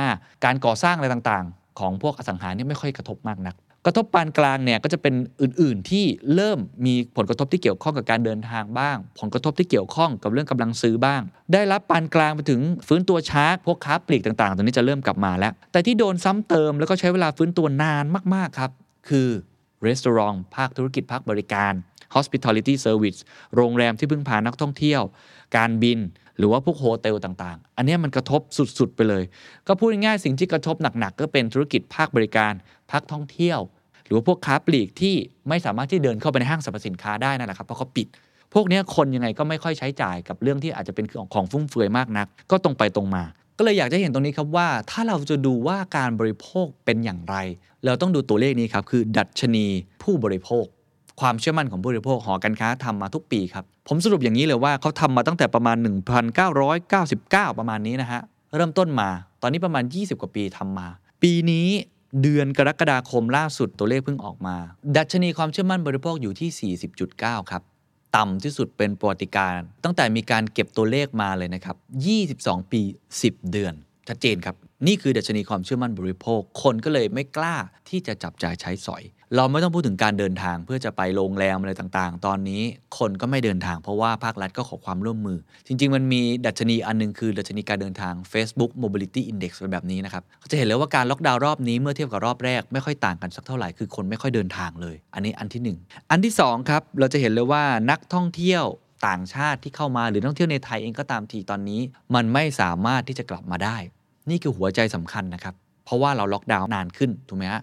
[0.44, 3.54] การก่อสร้างอะไรต่างๆ ของพวกอสังหาเนี่ยไม่ค่อยกระทบมากนัก
[3.86, 11.22] กระทบปานกลางเนี่ยก็จะเป็นอื่นๆที่เริ่มมีผลกระทบที่เกี่ยวข้องกับการเดินทางบ้าง ผลกระทบที่เกี่ยวข้องกับเรื่องกำลังซื้อบ้าง
[11.52, 18.70] ได้รับปานกลางไปถึงฟื้นตัวช้าพวกค้าปลีกต่างๆตรงนี้จะเริ่มกลับมาแล้ว แต่ที่โดนซ้ำเติมแล้วก็ใช้เวลาฟื้นตัวนานมากๆครับ
[19.08, 19.28] คือ
[19.86, 21.72] รีสอร์ทภาคธุรกิจภาคบริการ
[22.14, 23.20] hospitality service
[23.56, 25.02] โรงแรมที่พึ่งพานักท่องเที่ยว
[25.56, 25.98] การบิน
[26.40, 28.40] หรือว่าพวก hotel ต่างๆ อันนี้มันกระทบ
[28.78, 29.24] สุดๆ ไปเลย
[29.68, 32.52] ก็พูดง่ายๆสิ่งที่กระทบหนักๆ ก็เป็นธุรกิจภาคบริการ
[32.90, 33.60] ภาคท่องเที่ยว
[34.04, 35.14] หรือว่าพวกค้าปลีกที่
[35.48, 38.06] ไม่สามารถที่เดินเข้าไปในห้างสรรพสินค้าได้นั่นแหละครับเพราะเขาปิด
[38.54, 43.24] พวกนี้คนยังไงก็ไม่ค่อยใช้จ่ายกับเรื่องที่อาจจะเป็นของของฟุ่มเฟือยมากนัก ก็ตรงไปตรงมา
[43.58, 47.36] ก็เลยอยากจะเห็นตรงนี้ครับว่า ถ้าเราจะดูว่าการบริโภคเป็นอย่างไร
[47.84, 49.66] เราต้องดูตัวเลขนี้ครับคือ ดัชนี
[50.02, 50.64] ผู้บริโภค
[51.20, 55.76] ความเชื่อมั่นของผู้บริโภคหอการค้าทำมาทุกปีครับ ผมสรุปอย่างนี้เลยว่าเขาทำมาตั้งแต่ประมาณ
[56.66, 58.20] 1999 ประมาณนี้นะฮะ
[58.56, 59.08] เริ่มต้นมา
[59.42, 60.88] ตอนนี้ประมาณ 20 กว่าปีทำมา
[61.22, 61.68] ปีนี้
[62.22, 64.56] เดือนกรกฎาคมล่าสุดตัวเลขเพิ่งออกมา
[64.96, 66.74] ดัชนีความเชื่อมั่นบริโภคอยู่ที่
[67.12, 67.62] 40.9 ครับ
[68.16, 71.76] ต่ำที่สุดเป็นประวัติการ ตั้งแต่มีการเก็บตัวเลขมาเลยนะครับ
[72.24, 72.82] 22 ปี
[73.16, 73.74] 10 เดือน
[74.08, 77.56] ชัดเจนครับ นี่คือดัชนีความเชื่อมั่นบริโภค คนก็เลยไม่กล้า
[77.88, 79.02] ที่จะจับจ่ายใช้สอย
[79.36, 82.62] เราไม่ต้องพูดถึงการเดินทางเพื่อจะไปโรงแรมอะไรต่างๆ ตอนนี้
[82.98, 95.78] คนก็ไม่เดินทางเพราะว่าภาครัฐก็ขอความร่วมมือ จริง ๆ มันมีดัชนีอันหนึงคือ ดัชนีการเดินทาง Facebook Mobility Index เป็นแบบนี้นะครับเขาจะเห็นเลยว่าการล็อกดาวน์รอบนี้เมื่อเทียบกับรอบแรกไม่ค่อยต่างกันสักเท่าไหร่คือคนไม่ค่อยเดินทางเลย อันนี้อันที่หนึ่ง
[96.10, 98.64] อันที่สองครับเราจะเห็นเลยว่านักท่องเที่ยว
[99.06, 101.80] ต่างชาติที่เข้ามาหรือนักท่องเที่ยวในไทยเองก็ตามทีตอนนี้
[102.14, 103.76] มันไม่สามารถที่จะกลับมาได้
[104.30, 107.62] นี่คือหัวใจสำคัญนะครับ เพราะว่าเราล็อกดาวน์นานขึ้นถูกไหมฮะ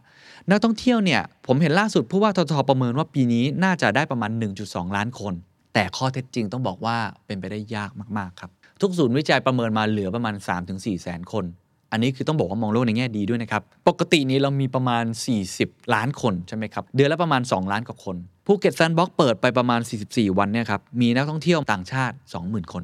[0.49, 4.31] นักท่องเที่ยวเนี่ยผมเห็นล่าสุดผู้ว่าททประเมินว่าปีนี้น่าจะได้ประมาณ
[4.63, 5.33] 1.2 ล้านคน
[5.73, 8.51] แต่ข้อเท็จจริงต้องบอกว่าเป็นไปได้ยากมากๆครับ
[8.81, 10.35] ทุกศูนย์วิจัยประเมินมาเหลือประมาณ
[10.69, 11.45] 3-4แสนคน
[11.91, 15.03] อันนี้คือต้องบอกว่ามองโลกในแง่ดีด้วยนะครับ ปกตินี้เรามีประมาณ
[15.47, 22.83] 40 ล้านคนใช่ไหมครับ เดือนละประมาณ 2 ล้านกว่าคน ภูเก็ตแซนด์บ็อกซ์เปิดไปประมาณ 44 วันเนี่ยครับ มีนักท่องเที่ยวต่างชาติ 20,000 คน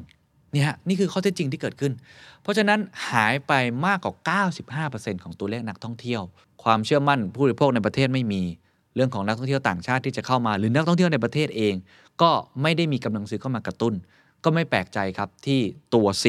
[0.54, 1.92] นี่ฮะนี่คือข้อเท็จจริงที่เกิดขึ้น
[2.42, 3.52] เพราะฉะนั้นหายไป
[3.86, 4.14] มากกว่า
[4.88, 6.22] 95%ของตัวเลขนักท่องเที่ยว
[6.62, 8.42] ความเชื่อมั่นผู้บริโภคในประเทศไม่มี
[8.94, 11.74] เรื่องของนักท่องเที่ยวต่างชาติที่จะเข้ามา หรือนักท่องเที่ยวในประเทศเอง
[12.22, 12.30] ก็
[12.62, 13.94] ไม่ได้มีกำลังซื้อเข้ามากระตุ้น
[14.44, 15.60] ก็ไม่แปลกใจครับที่
[15.94, 16.24] ตัว C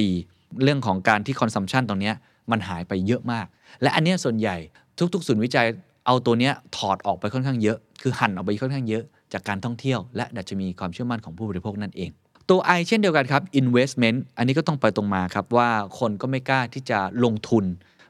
[0.64, 2.12] เรื่องของการที่คอนซัมชันตรงนี้
[2.52, 3.46] มันหายไปเยอะมาก
[3.82, 4.58] และอันนี้ส่วนใหญ่
[5.14, 5.68] ทุกๆศูนย์วิจัย
[6.06, 12.12] เอาตัวนี้ถอดออกไปค่อนข้างเยอะ คือหั่นออกไปค่อนข้างเยอะ จากการท่องเที่ยว และดัชนีความเชื่อมั่นของผู้บริโภคนั่นเอง
[12.49, 17.65] ตัว I เช่นเดียวกันครับ investment อันนี้ก็ต้องไปตรงมาครับว่าคนก็ไม่กล้าที่จะลงทุน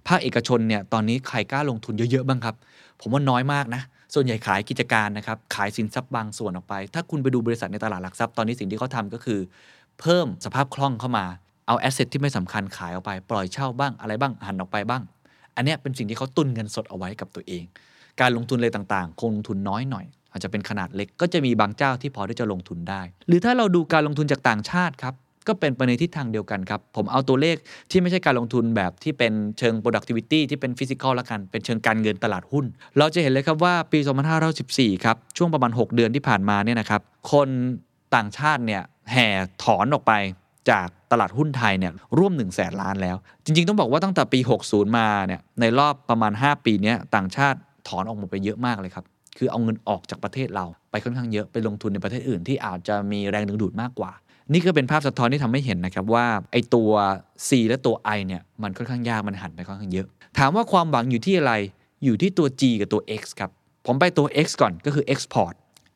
[0.08, 2.56] ภาคเอกชนเนี่ยตอนนี้ใครกล้าลงทุนเยอะๆบ้างครับ
[3.02, 3.82] ผมว่าน้อยมากนะ
[4.14, 9.40] ส่วนใหญ่ขายกิจการนะครับ ขายสินทรัพย์บางส่วนออกไป ถ้าคุณไปดูบริษัทในตลาดหลักทรัพย์ตอนนี้สิ่งที่เขาทำก็คือ
[10.00, 11.26] เพิ่มสภาพคล่องเข้ามา
[11.68, 15.04] เอาแอสเซทที่ไม่สำคัญขายออกไป ปล่อยเช่าบ้างอะไรบ้างหันออกไปบ้าง
[15.56, 17.64] อันนี้เป็นสิ่งที่เขาตุนเงินสดเอาไว้กับตัวเอง
[18.22, 25.14] การลงทุนอะไรต่างๆ คงลงทุนน้อยหน่อย อาจจะเป็นขนาดเล็ก ก็จะมีบางเจ้าที่พอที่จะลงทุนได้ หรือถ้าเราดูการลงทุนจากต่างชาติครับ
[25.48, 27.56] ก็เป็นไปในทิศทางเดียวกันครับ ผมเอาตัวเลข
[27.92, 32.66] ที่ไม่ใช่การลงทุนแบบที่เป็นเชิง productivity ที่เป็น physical ละกัน เป็นเชิงการเงินตลาดหุ้น
[32.98, 34.00] เราจะเห็นเลยครับว่าปี
[34.52, 37.50] 2514 ครับ ช่วงประมาณ 6 เดือนที่ผ่านมาเนี่ยนะครับ คน
[38.16, 39.28] ต่างชาติเนี่ยแห่
[39.64, 40.14] ถอนออกไป
[40.70, 49.06] จากตลาดหุ้นไทยเนี่ยร่วม1 0 0 0 0แสนล้านแล้ว จริง ๆ ต้องบอกว่าตั้งแต่ปี 60 มาเนี่ยในรอบประมาณ 5 ปีนี้ต่างชาติถอนออกมาไปเยอะมากเลยครับ
[49.38, 54.12] คือเอาเงินออกจากประเทศเราไปค่อนข้างเยอะไปลงทุนในประเทศอื่นที่อาจจะมีแรงดึงดูดมากกว่า
[54.54, 56.92] นี่ก็เป็นภาพสะท้อนที่ทำให้เห็นนะครับว่าไอตัว
[57.48, 61.54] C และตัว I เนี่ยมันค่อนข้างยากมันหันไปค่อนข้างเยอะ ถามว่าความหวังอยู่ที่อะไร
[62.04, 63.52] อยู่ที่ตัว G กับตัว X ครับ
[63.86, 65.56] ผมไปตัว X ก่อนก็คือ Export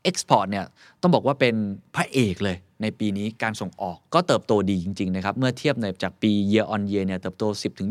[0.10, 0.66] Export เนี่ย
[1.02, 1.56] ต้องบอกว่าเป็น
[1.96, 7.44] พระเอกเลยในปีนี้การส่งออกก็เติบโตดีจริง ๆ นะครับ เมื่อเทียบในจากปี year on year เนี่ยเติบโต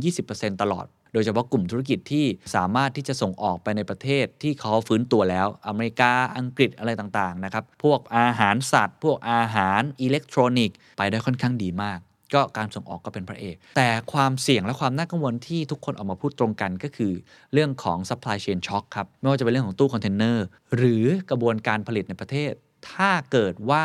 [0.07, 11.99] 10-20%ตลอด โดยเฉพาะกลุ่มธุรกิจที่สามารถที่จะส่งออกไปในประเทศที่เขาฟื้นตัวแล้ว อเมริกา อังกฤษอะไรต่างๆ นะครับ พวกอาหารสัตว์ พวกอาหารอิเล็กทรอนิกส์ไปได้ค่อนข้างดีมาก
[12.35, 17.13] ก็การส่งออกก็เป็นพระเอก แต่ความเสี่ยงและความน่ากังวลที่ทุกคนออกมาพูดตรงกันก็คือ
[17.53, 22.53] เรื่องของ supply chain shock ครับ ไม่ว่าจะเป็นเรื่องของตู้คอนเทนเนอร์หรือกระบวนการผลิตในประเทศ
[22.93, 23.85] ถ้าเกิดว่า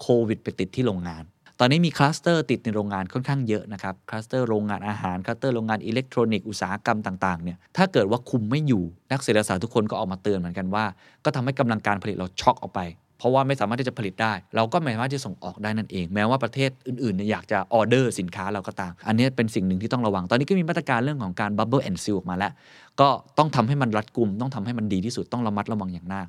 [0.00, 1.24] โควิดไปติดที่โรงงาน
[1.64, 10.84] ตอนนี้มีคลัสเตอร์ติดในโรงงานค่อนข้างเยอะนะครับคลัสเตอร์โรงงานอาหารคลัสเตอร์โรงงานอิเล็กทรอนิกส์อุตสาหกรรมต่างๆเนี่ยถ้าเกิดว่าคุมไม่อยู่นักเศรษฐศาสตร์ทุกคนก็ออกมาเตือนเหมือนกันว่า
[11.24, 12.80] ก็ทำให้กำลังการผลิตเราช็อกออกไป
[13.18, 22.52] เพราะว่าไม่สามารถที่จะผลิตได้ เราก็ไม่สามารถที่จะส่งออกได้นั่นเอง แม้ว่าประเทศอื่นๆอยากจะออเดอร์สินค้าเราก็ตาม อันนี้เป็นสิ่งหนึ่งที่ต้องระวัง ตอนนี้ก็มีมาตรการเรื่องของการ bubble and seal ออกมาแล้ว
[23.00, 26.26] ก็ต้องทำให้มันรัดกุมต้องทำให้มันดีที่สุดต้องระมัดระวังอย่างมาก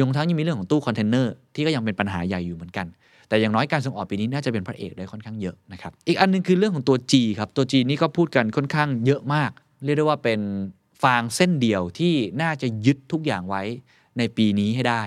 [0.00, 2.86] อีกทั้งยังมีเรื่องของตู้คอนเทนเนอร์ที่ก็ยังเป็นปัญหาใหญ่อยู่เหมือนกัน
[3.32, 9.50] แต่อย่างน้อยการส่งออกปีนี้น่าจะเป็นพระเอกได้ค่อนข้างเยอะนะครับอีกอันนึงคือเรื่องของตัว G ครับตัว G นี่ก็พูดกันค่อนข้างเยอะมาก
[9.84, 10.40] เรียกได้ว่าเป็น
[11.02, 13.62] ฟางเส้นเดียวที่น่าจะยึดทุกอย่างไว้
[14.18, 15.02] ในปีนี้ให้ได้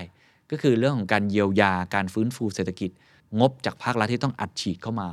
[0.50, 2.90] ก็คือเรื่องของการเยียวยาการฟื้นฟูเศรษฐกิจ
[3.40, 5.08] งบจากภาครัฐที่ต้องอัดฉีดเข้ามา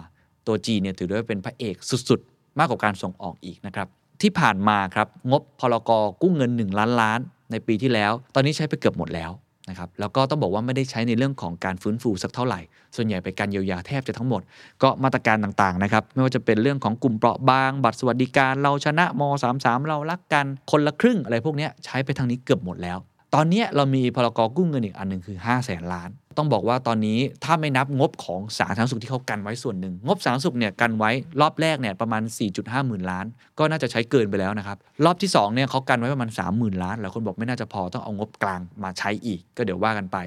[0.48, 1.76] ตัว G เนี่ยถือได้ว่าเป็นพระเอก
[2.10, 3.88] สุดๆ มากกว่าการส่งออกอีกนะครับ
[4.22, 7.20] ที่ผ่านมาครับงบพลกกู้เงิน 1 ล้านล้าน
[7.52, 9.32] ในปีที่แล้ว ตอนนี้ใช้ไปเกือบหมดแล้ว
[9.70, 12.60] นะครับแล้วก็ต้องบอกว่าไม่ได้ใช้ในเรื่องของการฟื้นฟูสักเท่าไหร่
[12.96, 14.42] ส่วนใหญ่ไปการเยียวยาแทบจะทั้งหมด
[14.84, 19.22] ก็มาตรการต่างๆนะครับไม่ว่าจะเป็นเรื่องของกลุ่มเปราะบาง บัตรสวัสดิการเราชนะม
[19.54, 22.98] .33 เรารักกันคนละครึ่งอะไรพวกนี้ใช้ไปทางนี้เกือบหมดแล้ว
[23.38, 32.22] ตอนนี้เรามีพลกกู้เงินอีกอันหนึ่งคือ 5 0 0แสนล้าน ต้องบอกว่าตอนนี้ถ้าไม่นับงบของสาธารณสุขที่เขากันไว้ส่วนหนึ่ง งบสาธารณสุขเนี่ยกันไว้รอบแรกเนี่ยประมาณ
[32.56, 33.26] 4.5 หมื่นล้าน
[33.60, 40.18] ก็น่าจะใช้เกินไปแล้วนะครับ รอบที่2เนี่ยเขากันไว้ประมาณ 3 0,000 ล้านหลายคนบอกไม่น่าจะพอต้องเอางบกลางมาใช้อีก ก็เดี๋ยวว่ากันไป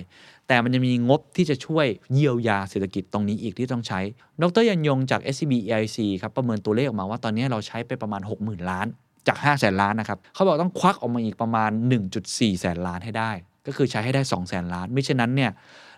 [0.49, 4.01] แต่มันจะมีงบที่จะช่วยเยียวยาเศรษฐกิจตรงนี้อีกที่ต้องใช้
[4.43, 8.87] ดรยันยงจาก SCB EIC ครับประเมินตัวเลขออกมาว่าตอนนี้เราใช้ไปประมาณ 60,000 ล้าน
[9.29, 11.71] จาก5 0 0แสนล้านนะครับเขาบอกต้องควักออกมาอีกประมาณ
[12.17, 13.31] 1.4 แสนล้านให้ได้
[13.67, 15.51] ก็คือใช้ให้ได้2แสนล้าน ไม่เช่นนั้นเนี่ย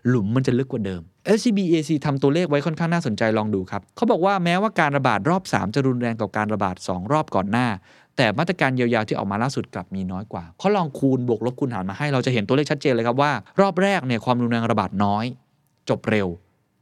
[0.09, 1.03] หลุมมันจะลึกกว่าเดิม
[1.37, 7.69] SCB EIC ทำตัวเลขไว้ค่อนข้างน่าสนใจลองดูครับเขาบอกว่าแม้ว่าการระบาดรอบ 3 จะรุนแรงกว่าการระบาด 2 รอบก่อนหน้า
[8.17, 15.25] แต่มาตรการเยียวยาที่ออกมาล่าสุดกลับมีน้อยกว่าเขาลองคูณบวกลบคูณหารมาให้เราจะเห็นตัวเลขชัดเจนเลยครับว่า รอบแรกเนี่ยความรุนแรงระบาดน้อย
[15.88, 16.29] จบเร็ว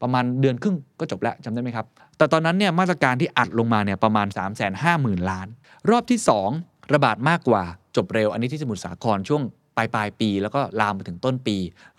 [0.03, 1.87] ประมาณเดือนครึ่งก็จบแล้วจำได้ไหมครับ
[2.19, 5.47] แต่ตอนนั้นเนี่ยมาตรการที่อัดลงมาเนี่ยประมาณ 3 5 0 0 0 0 ล้าน
[5.91, 6.19] รอบที่
[6.57, 7.63] 2 ระบาดมากกว่า
[7.97, 9.43] จบเร็ว อันนี้ที่สมุทรสาครช่วง
[9.77, 11.57] ปลายปลายปี แล้วก็ลามไปถึงต้นปี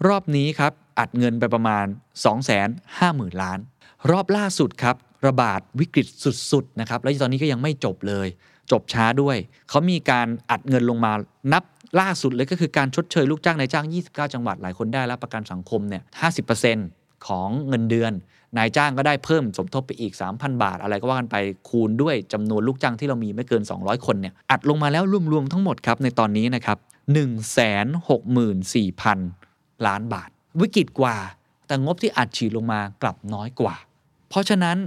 [0.07, 2.60] รอบนี้ครับอัดเงินไปประมาณ 2 5 0
[2.99, 3.60] 0 0 0 ล้าน
[4.12, 4.95] รอบล่าสุดครับ
[5.27, 6.07] ระบาดวิกฤต
[6.51, 8.27] สุดๆนะครับแล้วตอนนี้ก็ยังไม่จบเลย
[8.71, 9.38] จบช้าด้วย
[9.69, 11.13] เขามีการอัดเงินลงมา
[11.53, 11.63] นับ
[11.99, 16.03] ล่าสุดเลยก็คือการชดเชยลูกจ้างนายจ้าง 29 จังหวัดหลายคนได้รับประกันสังคมเนี่ย
[16.51, 16.96] 50%
[17.27, 18.13] ของเงินเดือน
[18.58, 21.38] นายจ้างก็ได้เพิ่มสมทบไปอีก 3,000 บาท อะไรก็ว่ากันไป
[21.69, 26.77] คูณด้วยจำนวนลูกจ้างที่เรามีไม่เกิน 200 คนเนี่ยอัดลงมาแล้วรวมๆทั้งหมดครับในตอนนี้นะครับ
[27.97, 30.30] 164,000 ล้านบาท
[30.62, 31.15] วิกฤตกว่า
[31.67, 33.75] แต่งบที่อัดฉีดลงมากลับน้อยกว่า
[34.30, 34.77] เพราะฉะนั้น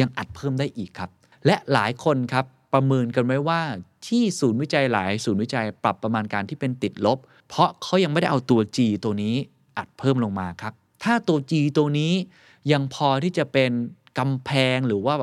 [0.00, 1.10] ยังอัดเพิ่มได้อีกครับ
[1.46, 3.60] และหลายคนครับประเมินกันไว้ว่า
[4.06, 9.34] ที่ศูนย์วิจัยหลาย ศูนย์วิจัยปรับประมาณการที่เป็นติดลบ เพราะเขายังไม่ได้เอาตัว G ตัวนี้
[9.78, 10.72] อัดเพิ่มลงมาครับ
[11.04, 12.12] ถ้าตัว G ตัวนี้
[12.72, 13.70] ยังพอที่จะเป็น
[14.18, 15.14] กำแพงหรือว่า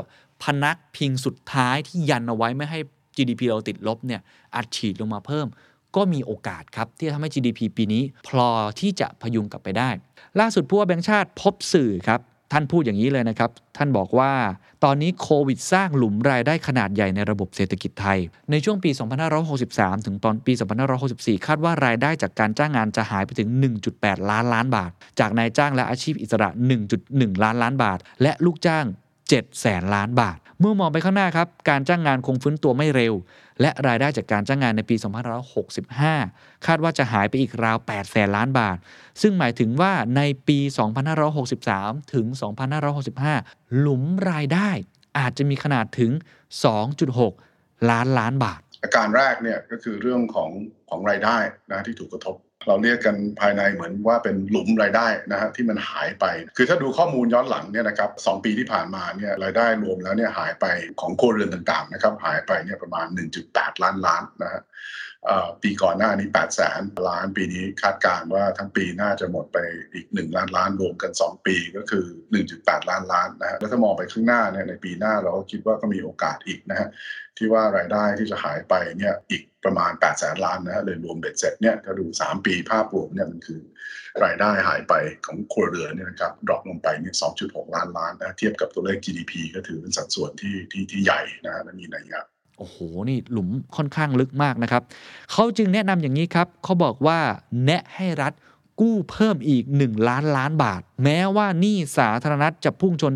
[0.43, 2.79] พนักพิงสุดท้ายที่ยันเอาไว้ไม่ให้
[3.15, 4.21] GDP เราติดลบเนี่ย
[4.55, 5.47] อัดฉีดลงมาเพิ่ม
[5.95, 8.47] ก็มีโอกาสครับ ที่จะทำให้ GDP ปีนี้ พอ
[8.79, 9.89] ที่จะพยุงกลับไปได้
[10.39, 12.19] ล่าสุดผู้ว่าแบงค์ชาติพบสื่อครับ
[12.51, 14.31] ท่านพูดอย่างนี้เลยนะครับ ท่านบอกว่า
[14.83, 18.19] ตอนนี้โควิดสร้างหลุมรายได้ขนาดใหญ่ในระบบเศรษฐกิจไทย
[18.51, 18.91] ในช่วงปี
[19.47, 20.53] 2563 ถึงตอนปี
[20.99, 23.49] 2564 คาดว่ารายได้จากการจ้างงานจะหายไปถึง
[23.89, 26.49] 1.8 ล้านล้านบาท จากนายจ้างและอาชีพอิสระ
[26.95, 28.85] 1.1 ล้านล้านบาท และลูกจ้าง
[29.23, 33.13] 7แสนล้านบาท เมื่อมองไปข้างหน้าครับ การจ้างงานคงฟื้นตัวไม่เร็ว
[33.61, 34.95] และรายได้จากการจ้างงานในปี
[35.75, 38.77] 2565 คาดว่าจะหายไปอีกราว8แสนล้านบาท
[39.21, 40.59] ซึ่งหมายถึงว่าในปี
[41.35, 42.25] 2563 ถึง
[43.03, 44.69] 2565 หลุมรายได้
[45.17, 46.11] อาจจะมีขนาดถึง
[47.19, 50.49] 2.6 ล้านล้านบาท อาการแรกเนี่ยก็คือเรื่องของ
[50.89, 51.37] ของรายได้
[51.71, 52.35] นะที่ถูกกระทบ
[52.67, 56.25] เราเรียกกันภายในเหมือนว่าเป็นหลุมรายได้นะฮะที่มันหายไป
[56.57, 60.65] คือถ้าดูข้อมูลย้อนหลังเนี่ยนะครับสปีที่ผ่านมาเนี่ยรายได้รวมแล้วเนี่ยหายไป
[61.01, 63.07] ของโครเรือนต่างๆนะครับหายไปเนี่ยประมาณ
[63.45, 64.61] 1.8 ล้านล้านนะฮะ
[65.63, 69.57] ปีก่อนหน้านี้8แสนล้านปีนี้คาดการณ์ว่าทั้งปีน่าจะหมดไป
[69.93, 72.05] อีก 1 ล้านล้านรวมกัน 2 ปีก็คือ
[72.47, 76.89] 1.8 ล้านล้านนะฮะแล้วถ้ามองไปข้างหน้าเนี่ยในปีหน้าเราก็คิดว่าก็มีโอกาสอีกนะฮะ
[77.37, 83.61] ที่ว่ารายได้ที่จะหายไปเนี่ยอีกประมาณ8ปดแสนล้านนะฮะเลยรวมเบ็ดเสร็จเนี่ยถ้าดู 3 ปีภาพรวมเนี่ยมันคือ
[84.23, 84.93] รายได้หายไป
[85.25, 92.21] ของครัวเรือนเนี่ยนะครับดรอปลงไปเนี่ย 2.6 ล้านล้านนะเทียบกับตัวเลข GDP ก็ถือเป็นสัดส่วนที่ที่ที่ใหญ่นะฮะและมีนัยยะ
[92.57, 92.77] โอ้โห
[93.09, 94.83] นี่หลุมค่อนข้างลึกมากนะครับ
[95.31, 97.19] เขาจึงแนะนำอย่างนี้ครับ เขาบอกว่า
[97.65, 98.33] แนะให้รัฐ
[98.81, 103.13] กู้เพิ่มอีก 1 ล้านล้านบาท แม้ว่านี้สาธารณะจะพุ่งชน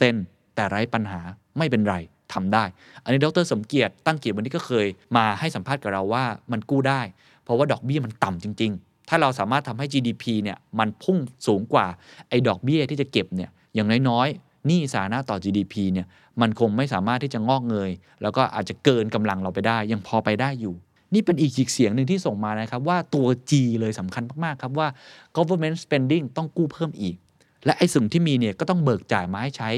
[0.00, 1.20] 70%แต่ไร้ปัญหา
[1.58, 1.94] ไม่เป็นไร
[2.32, 2.64] ทำได้
[3.04, 7.00] อันนี้ดรสมเกียรติตั้งเกียรติวันนี้ก็เคยมาให้สัมภาษณ์กับเราว่ามันกู้ได้
[7.44, 11.86] เพราะว่าดอกเบี้ยมันต่ำจริง ๆ ถ้าเราสามารถทำให้ GDP เนี่ยมันพุ่งสูงกว่า
[12.28, 16.06] ไอ้ดอกเบี้ยที่จะเก็บเนี่ยอย่างน้อยๆ หนี้สาธารณะต่อ GDP เนี่ย
[16.40, 17.90] มันคงไม่สามารถที่จะงอกเงย
[18.22, 20.74] แล้วก็อาจจะเกินกำลังเราไปได้ ยังพอไปได้อยู่
[21.14, 24.88] นี่เป็นอีกจีกเสียงหนึ่งที่ส่งมานะครับ ว่าตัว G เลยสำคัญมาก ๆ ครับว่า
[25.36, 27.16] government spending ต้องกู้เพิ่มอีก
[27.64, 29.70] และไอ้สิ่งที่มีเนี่ยก็ต้องเบิกจ่ายมาให้ใช้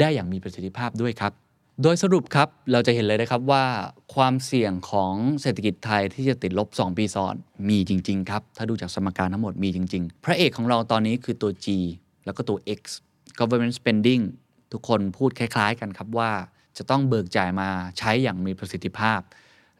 [0.00, 1.32] ได้อย่างมีประสิทธิภาพด้วยครับ
[1.82, 3.64] โดยสรุปครับ เราจะเห็นเลยนะครับว่า
[4.14, 7.34] ความเสี่ยงของเศรษฐกิจไทยที่จะติดลบ 2 ปีซ้อน
[7.68, 11.66] มีจริง ๆ ครับ ถ้าดูจากสมการทั้งหมดมีจริง ๆ พระเอกของเราตอนนี้คือตัว G
[12.24, 12.82] แล้วก็ตัว X
[13.38, 14.22] government spending
[14.72, 16.30] ทุกคนพูดคล้าย ๆ กันครับว่า
[16.78, 17.68] จะต้องเบิกจ่ายมา
[17.98, 19.20] ใช้อย่างมีประสิทธิภาพ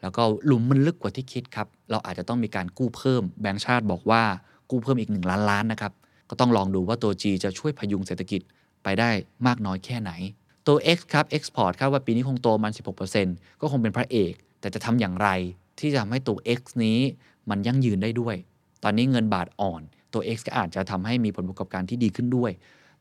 [0.01, 4.23] แล้วก็หลุมมันลึกกว่าที่คิดครับ เราอาจจะต้องมีการกู้เพิ่มแบงก์ชาติบอกว่า
[4.69, 5.93] กู้เพิ่มอีก 1 ล้านล้านนะครับ
[6.29, 8.41] ก็ต้องลองดูว่าตัว G จะช่วยพยุงเศรษฐกิจ
[8.83, 9.09] ไปได้
[9.47, 10.11] มากน้อยแค่ไหน
[10.67, 12.71] ตัว X ครับ Export คาดว่าปีนี้คงโตมัน
[13.15, 15.29] 16%ก็คงเป็นพระเอก แต่จะทำอย่างไร
[15.79, 16.99] ที่จะทำให้ตัว X นี้
[17.49, 18.35] มันยั่งยืนได้ด้วย
[18.83, 19.81] ตอนนี้เงินบาทอ่อน
[20.13, 22.51] ตัว X ก็อาจจะทำให้มีผลประกอบการที่ดีขึ้นด้วย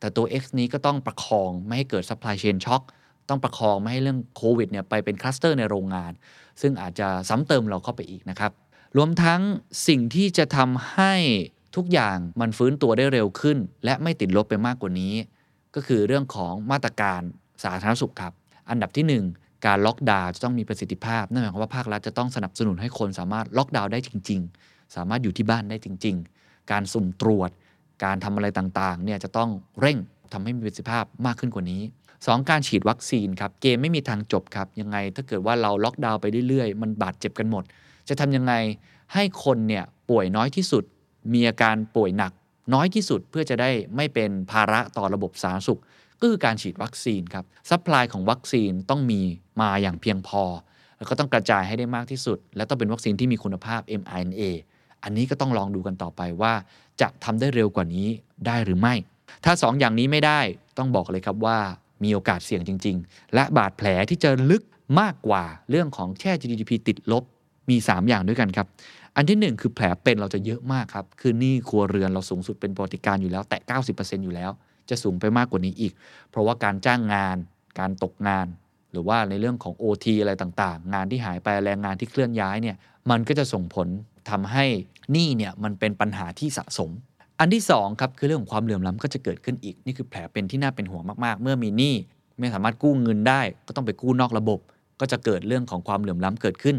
[0.02, 2.82] แต่ตัว X นี้ก็ต้องประคองไม่ให้เกิด supply chain shock
[3.28, 6.12] ต้องประคองไม่ให้เรื่องโควิดเนี่ยไปเป็นคลัสเตอร์ในโรงงาน
[6.60, 8.52] ซึ่งอาจจะซ้ำเติมเราเข้าไปอีกนะครับ
[8.96, 9.40] รวมทั้ง
[9.88, 11.12] สิ่งที่จะทำให้
[11.76, 15.14] ทุกอย่างมันฟื้นตัวได้เร็วขึ้น และไม่ติดลบไปมากกว่านี้
[15.74, 17.20] ก็คือเรื่องของมาตรการ
[17.64, 18.32] สาธารณสุขครับ
[18.70, 27.50] อันดับที่ 1 การล็อกดาวน์จะต้องมีประสิทธิภาพ นั่นหมายความว่าภาครัฐจะต้องสนับสนุนให้คนสามารถล็อกดาวน์ได้จริง ๆ สามารถอยู่ที่บ้านได้จริง ๆ การสุ่มตรวจ
[28.04, 29.98] การทำอะไรต่างๆเนี่ยจะต้องเร่ง
[30.32, 31.82] ทำให้มีประสิทธิภาพมากขึ้นกว่านี้
[32.16, 37.64] 2 การฉีดวัคซีนครับเกมไม่มีทางจบครับยังไงถ้าเกิดว่าเราล็อกดาวน์ไปเรื่อยๆ มันบาดเจ็บกันหมด
[38.08, 38.52] จะทำยังไง
[39.14, 40.84] ให้คนเนี่ยป่วยน้อยที่สุด
[41.32, 42.32] มีอาการป่วยหนัก
[42.74, 45.80] น้อยที่สุดเพื่อจะได้ไม่เป็นภาระต่อระบบสาธารณสุข
[46.20, 49.20] ก็คือการฉีดวัคซีนครับ supply ของวัคซีนต้องมี
[49.60, 50.42] มาอย่างเพียงพอ
[50.98, 54.42] แล้วก็ต้องกระจายให้ได้มากที่สุด และต้องเป็นวัคซีนที่มีคุณภาพ mRNA
[55.04, 56.52] อันนี้ก็ต้องลองดูกันต่อไปว่า
[57.00, 58.08] จะทำได้เร็วกว่านี้
[58.46, 58.94] ได้หรือไม่
[59.44, 60.40] ถ้า2อย่างนี้ไม่ได้
[60.78, 61.58] ต้องบอกเลยครับว่า
[62.04, 64.62] มีโอกาสเสี่ยงจริง ๆ และบาดแผลที่จะลึก
[65.00, 67.24] มากกว่าเรื่องของแค่ GDP ติดลบ
[67.70, 68.66] มี 3 อย่างด้วยกันครับ
[69.16, 73.58] อันที่ 1 คือแผลเป็นเราจะเยอะมากครับ คือหนี้ครัวเรือนเราสูงสุดเป็นปรติการอยู่แล้วแต่
[73.90, 74.50] 90%อยู่แล้ว
[74.90, 75.92] จะสูงไปมากกว่านี้อีก
[76.30, 77.36] เพราะว่าการจ้างงาน
[77.78, 78.46] การตกงาน
[78.92, 82.76] หรือว่าในเรื่องของ OT อะไรต่างๆ งานที่หายไปแรงงานที่เคลื่อนย้ายเนี่ย
[83.10, 83.88] มันก็จะส่งผล
[84.30, 84.64] ทำให้
[85.12, 86.90] หนี้เนี่ยมันเป็นปัญหาที่สะสม
[87.40, 91.94] อันที่2ครับคือเรื่องของความเหลื่อมล้ำก็จะเกิดขึ้นอีก นี่คือแผลเป็นที่น่าเป็นห่วงมากๆ เมื่อมีหนี้
[92.38, 94.60] ไม่สามารถกู้เงินได้ ก็ต้องไปกู้นอกระบบ
[95.00, 96.76] ก็จะเกิดเรื่องของความเหลื่อมล้ำเกิดขึ้น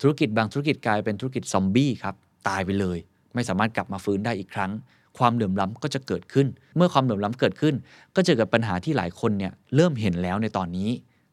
[0.00, 2.14] ธุรกิจบางธุรกิจกลายเป็นธุรกิจซอมบี้ครับ
[2.48, 2.98] ตายไปเลย
[3.34, 4.70] ไม่สามารถกลับมาฟื้นได้อีกครั้ง
[5.18, 7.74] ความเหลื่อมล้ำก็จะเกิดขึ้น เมื่อความเหลื่อมล้ำเกิดขึ้น
[8.14, 10.88] ก็เจอกับปัญหาที่หลายคนเนี่ยเริ่มเห็นแล้วในตอนนี้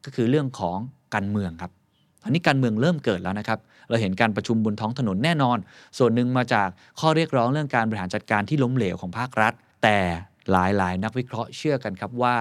[0.06, 0.78] ก็คือเรื่องของ
[1.14, 1.72] การเมืองครับ
[2.22, 5.58] ตอนนี้การเมืองเริ่มเกิดแล้วนะครับ เราเห็นการประชุมบนท้องถนนแน่นอน
[5.98, 6.68] ส่วนหนึ่งมาจาก
[7.00, 9.54] ข้อเรียกร้องเรื่องการบริหารจัดการที่ล้มเหลวของภาครัฐ
[9.84, 9.98] แต่
[10.52, 12.36] หลายๆ นักวิเคราะห์เชื่อกันครับว่า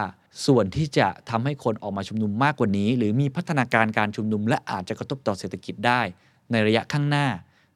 [0.46, 6.00] ส่วนที่จะทำให้คนออกมาชุมนุมมากกว่านี้ หรือมีพัฒนาการการชุมนุม และอาจจะกระทบต่อเศรษฐกิจได้
[6.50, 7.26] ในระยะข้างหน้า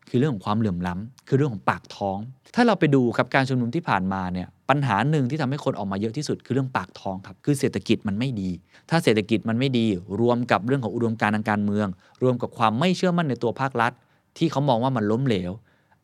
[0.08, 2.18] คือเรื่องของความเหลื่อมล้ำคือเรื่องของปากท้อง
[2.54, 8.50] ถ้าเราไปดูครับการชุมนุมที่ผ่านมาเนี่ยปัญหาหนึ่งที่ทำให้คนออกมาเยอะที่สุดคือเรื่องปากท้องครับคือเศรษฐกิจมันไม่ดี
[8.90, 9.86] ถ้าเศรษฐกิจมันไม่ดี
[10.20, 11.88] รวมกับเรื่องของอุดมการทางการเมือง
[12.22, 13.92] รวมกับความไม่เชื่อมั่นในตัวภาครัฐ
[14.38, 15.52] ที่เขามองว่ามันล้มเหลว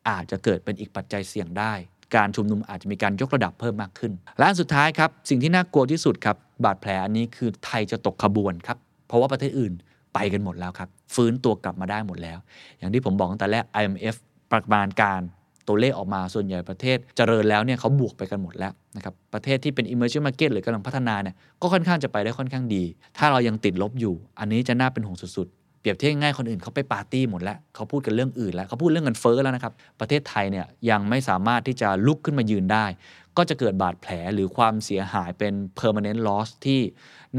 [0.09, 1.73] อาจจะเกิดเป็นอีกปัจจัยเสี่ยงได้
[2.15, 9.73] การชุมนุมอาจจะมีการยกระดับเพิ่มมากขึ้น และอันสุดท้ายครับสิ่งที่น่ากลัวที่สุดครับบาดแผลอันนี้คือไทยจะตกขบวนครับเพราะว่าประเทศอื่น
[10.13, 12.37] ไปกันหมดแล้วครับ ฟื้นตัวกลับมาได้หมดแล้ว
[12.77, 14.15] อย่างที่ผมบอกตั้งแต่แรก IMF
[14.51, 15.21] ประมาณการ
[15.67, 22.83] ตัวเลขออกมาส่วนใหญ่ประเทศเจริญแล้วเนี่ยเขาบวกไปกันหมดแล้วนะครับประเทศที่เป็น emerging market หรือกำลังพัฒนาเนี่ยก็ค่อนข้างจะไปได้ค่อนข้างดี
[23.17, 32.85] ถ้าเรายังติดลบอยู่ อันนี้จะน่าเป็นห่วงสุดๆ เปรียบเทียบง่ายคนอื่นเขาไปปาร์ตี้หมดแล้วเขาพูดกันเรื่องอื่นแล้วเขาพูดเรื่องเงินเฟ้อแล้วนะครับประเทศไทยเนี่ยยังไม่สามารถที่จะลุกขึ้นมายืนได้
[33.37, 36.81] ก็จะเกิดบาดแผลหรือความเสียหายเป็น permanent loss ที่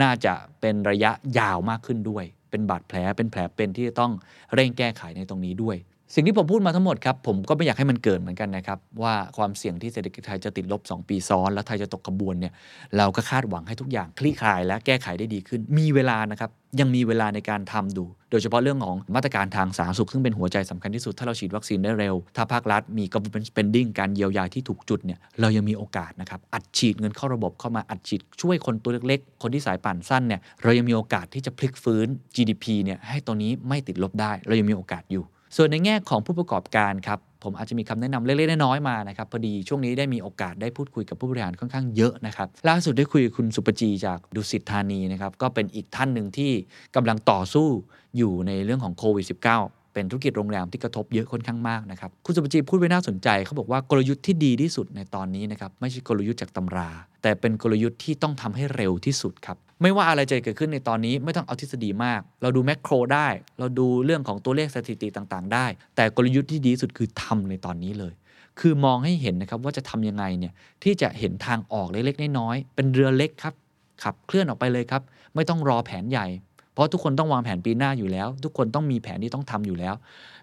[0.02, 4.12] น่าจะเป็นระยะยาวมากขึ้นด้วย เป็นบาดแผลเป็นแผลเป็นที่จะต้อง
[4.54, 5.76] เร่งแก้ไขในตรงนี้ด้วย
[6.14, 12.52] สิ่งที่ผมพูดมาทั้งหมดครับผมก็ไม่อยากให้มันเกิดเหมือนกันนะครับ ว่าความเสี่ยงที่เศรษฐกิจไทยจะติดลบ 2 ปีซ้อน แล้วไทยจะตกกระบวนเนี่ย
[12.96, 35.24] เราก็คาดหวังให้ทุกอย่างคลี่คลาย และแก้ไขได้ดีขึ้น มีเวลานะครับยังมีเวลาในการทำดู โดยเฉพาะเรื่องของมาตรการทางสาธารณสุข ซึ่งเป็นหัวใจสำคัญที่สุด ถ้าเราฉีดวัคซีนได้เร็ว ถ้าภาครัฐมี government spending การเยียวยาที่ถูกจุดเนี่ยเรายังมีโอกาสนะครับอัดฉีดเงินเข้าระบบเข้ามาอัดฉีดช่วยคนตัวเล็กๆ คนที่สายป่านสั้นเนี่ยเรายังมีโอกาสที่จะพลิกฟื้น GDP เนี่ยให้ตัวนี้ไม่ติดลบได้ เรายังมีโอกาสอยู่
[35.56, 46.50] ส่วนในแง่ของผู้ประกอบการครับผมอาจจะมีคำแนะนำเล็กๆน้อยๆมานะครับพอดีช่วงนี้ได้มีโอกาสได้พูดคุยกับผู้บริหารค่อนข้างเยอะนะครับล่าสุดได้คุยกับคุณสุปจีจากดุสิตธานีนะครับก็เป็นอีกท่านหนึ่งที่
[46.96, 47.68] กำลังต่อสู้
[48.16, 56.90] อยู่ในเรื่องของโควิด -19 เป็นธุรกิจโรงแรมที่กระทบเยอะค่อนข้างมากนะครับคุณสุปจีพูดไว้น่าสนใจเขาบอกว่ากลยุทธ์ที่ดีที่สุดในตอนนี้นะครับไม่ใช่กลยุทธ์จากตำรา
[57.22, 65.66] แต่เป็นกลยุทธ์ที่ต้องทำให้เร็วที่สุดครับ ไม่ว่าอะไรจะเกิดขึ้นในตอนนี้ไม่ต้องเอาทฤษฎีมาก เราดูแมกโครได้ เราดูเรื่องของตัวเลขสถิติต่างๆ ได้
[65.96, 68.12] แต่กลยุทธ์ที่ดีสุดคือทำในตอนนี้เลย
[68.60, 73.54] คือมองให้เห็นนะครับว่าจะทำยังไงเนี่ยที่จะเห็นทางออกเล็กๆน้อยๆเป็นเรือเล็กครับ
[74.02, 75.02] ขับเคลื่อนออกไปเลยครับ
[75.34, 76.26] ไม่ต้องรอแผนใหญ่
[76.72, 79.94] เพราะทุกคนต้องวางแผนปีหน้าอยู่แล้ว ทุกคนต้องมีแผนที่ต้องทำอยู่แล้ว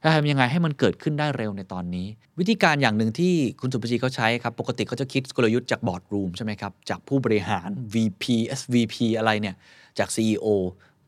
[0.03, 2.07] จะทำยังไงให้มันเกิดขึ้นได้เร็วในตอนนี้
[2.39, 8.23] วิธีการอย่างหนึ่งที่คุณสุปจีเขาใช้ครับ ปกติเขาจะคิดกลยุทธ์จากบอร์ดรูมใช่ไหมครับ จากผู้บริหาร VP
[8.59, 9.55] SVP อะไรเนี่ย
[9.99, 10.47] จาก CEO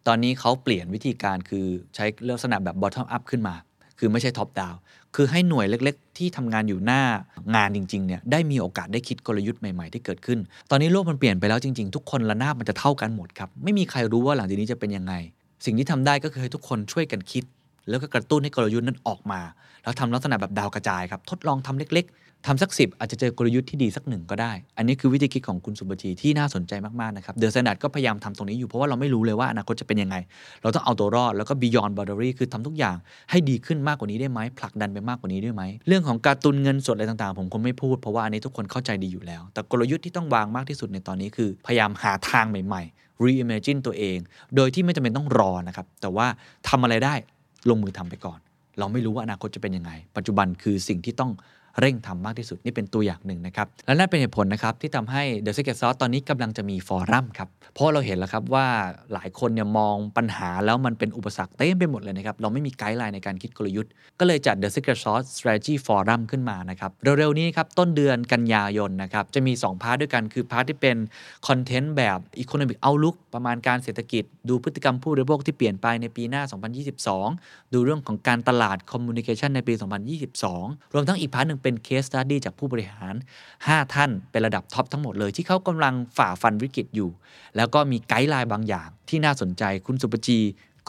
[0.08, 3.56] ตอนนี้เขาเปลี่ยนวิธีการคือใช้ลักษณะแบบ bottom up ขึ้นมา
[4.00, 4.76] คือไม่ใช่ top down
[5.16, 7.02] คือให้หน่วยเล็ก ๆ ที่ทำงานอยู่หน้า
[7.56, 15.14] งานจริงๆเนี่ยได้มีโอกาสได้คิดกลยุทธ์ใหม่ๆ ที่เกิดขึ้น ตอนนี้โลกมันเปลี่ยนไปแล้วจริง ๆ ทุกคนระนาบมันจะเท่ากันหมดครับ ไม่มีใครรู้ว่าหลังจากนี้จะเป็นยังไง
[15.66, 17.44] สิ่งที่ทำได้ก็คือให้ทุกคนช่วยกันคิด
[17.90, 19.42] แล้วก็กระตุ้นให้กลยุทธ์นั้นออกมา
[19.84, 30.16] แล้วทำลักษณะแบบดาวกระจายครับทดลองทำเล็กๆ ทำสักสิบอาจจะเจอกลยุทธ์ที่ดีสักหนึ่งก็ได้ อันนี้คือวิธีคิดของคุณศุภจีที่น่าสนใจมากๆนะครับ THE STANDARD ก็พยายามทำตรงนี้อยู่เพราะว่าเราไม่รู้เลยว่าอนาคตจะเป็นยังไง
[30.62, 32.96] เราต้องเอาตัวรอดแล้วก็ beyond boundary คือทำทุกอย่าง
[33.30, 44.18] ให้ดีขึ้นมากกว่านี้ได้ไหมผลักดันไปมากกว่านี้ได้ไหม เรื่องของการตุนเงินสดอะไรต่างๆ ผมคงไม่พูดเพราะว่าอันนี้ทุกคนเข้าใจดีอยู่แล้ว แต่กลยุทธ์ที่ต้องวางมากที่สุดในตอนนี้คือ พยายามหาทางใหม่ๆ reimagine ตัวเอง
[44.56, 46.28] โดยที่ไม่จำเป็นต้องรอนะครับแต่ว่า
[46.70, 47.14] ทำอะไรได้
[47.70, 48.40] ลงมือทำไปก่อน
[48.80, 51.32] เราไม่รู้ว่าอนาคตจะเป็นยังไง ปัจจุบันคือสิ่งที่ต้อง
[51.80, 58.68] เร่งทำมากที่สุดนี่เป็นตัวอย่างหนึ่งนะครับ และนั่นเป็นเหตุผลนะครับที่ทำให้ The Secret Sauce ตอนนี้กำลังจะมีฟอรัมครับ เพราะเราเห็นแล้วครับว่า
[59.14, 70.98] หลายคนเนี่ยมองปัญหาแล้วมันเป็นอุปสรรคเต็มไปหมดเลยนะครับ เราไม่มี guideline ในการคิดกลยุทธ์ ก็เลยจัด The Secret Sauce Strategy Forum ขึ้นมานะครับเร็วๆนี้ครับต้นเดือนกันยายนนะครับจะมี 2 part ด้วยกันคือ part ที่เป็น
[71.48, 76.44] content แบบ Economic Outlook ประมาณการเศรษฐกิจ ดูพฤติกรรมผู้บริโภคที่เปลี่ยนไปในปีหน้า
[77.08, 79.74] 2022 ดูเรื่องของการตลาด Communication ในปี
[80.34, 83.14] 2022 รวมทั้งอีก part หนึ่งเป็น Case Study จากผู้บริหาร
[83.54, 87.10] 5 ท่านเป็นระดับ top ทั้งหมดเลยที่เขากำลังฝ่าฟันวิกฤตอยู่
[87.58, 90.40] แล้วก็มีไกด์ไลน์บางอย่าง ที่น่าสนใจคุณสุปจี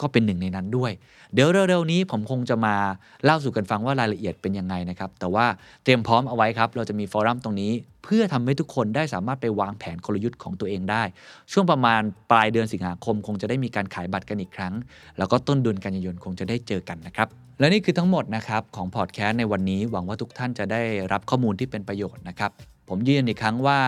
[0.01, 0.91] ก็เป็นหนึ่งในนั้นด้วย
[1.33, 2.75] เดี๋ยวเร็วๆนี้ผมคงจะมา
[3.23, 5.45] เล่าสู่กันฟังว่ารายละเอียดเป็นยังไงนะครับ แต่ว่า
[5.83, 7.71] เตรียมพร้อมเอาไว้ครับ เราจะมีฟอรัมตรงนี้
[8.03, 11.03] เพื่อทำให้ทุกคนได้สามารถไปวางแผนกลยุทธ์ของตัวเองได้
[11.51, 14.73] ช่วงประมาณปลายเดือนสิงหาคม คงจะได้มีการขายบัตรกันอีกครั้ง
[15.17, 22.51] แล้วก็ต้นเดือนกันยายนคงจะได้เจอกันนะครับ และนี่คือทั้งหมดนะครับของพอดแคสต์ในวันนี้หวังว่าทุกท่านจะได้รับข้อมูลที่เป็นประโยชน์นะครับ
[22.89, 23.79] ผมยืนยันอีกครั้งว่า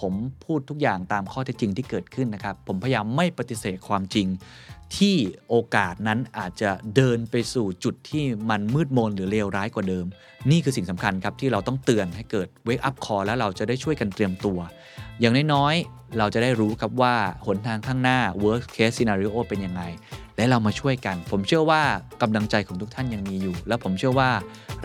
[0.00, 0.12] ผม
[0.44, 4.26] พูดทุกอย่างตามข้อเท็จจริงที่เกิดขึ้นนะครับ ผมพยายามไม่ปฏิเสธความจริง
[4.96, 5.16] ที่
[5.48, 10.06] โอกาสนั้นอาจจะเดินไปสู่จุดที่มันมืดมนหรือเลวร้ายกว่าเดิม
[10.50, 14.58] นี่คือสิ่งสำคัญครับ ที่เราต้องเตือนให้เกิด wake up call แล้วเราจะได้ช่วยกันเตรียมตัว
[15.20, 17.14] อย่างน้อยๆ เราจะได้รู้ครับว่า
[17.46, 19.82] หนทางข้างหน้า worst case scenario เป็นยังไง
[20.40, 21.82] และเรามาช่วยกัน ผมเชื่อว่า
[22.22, 24.30] กำลังใจของทุกท่านยังมีอยู่ และผมเชื่อว่า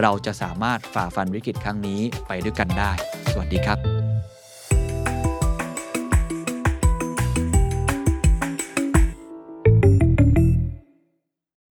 [0.01, 2.91] เราจะสามารถฝ่าฟันวิกฤตครั้งนี้ไปด้วยกันได้
[3.31, 4.04] สวัสดีครับ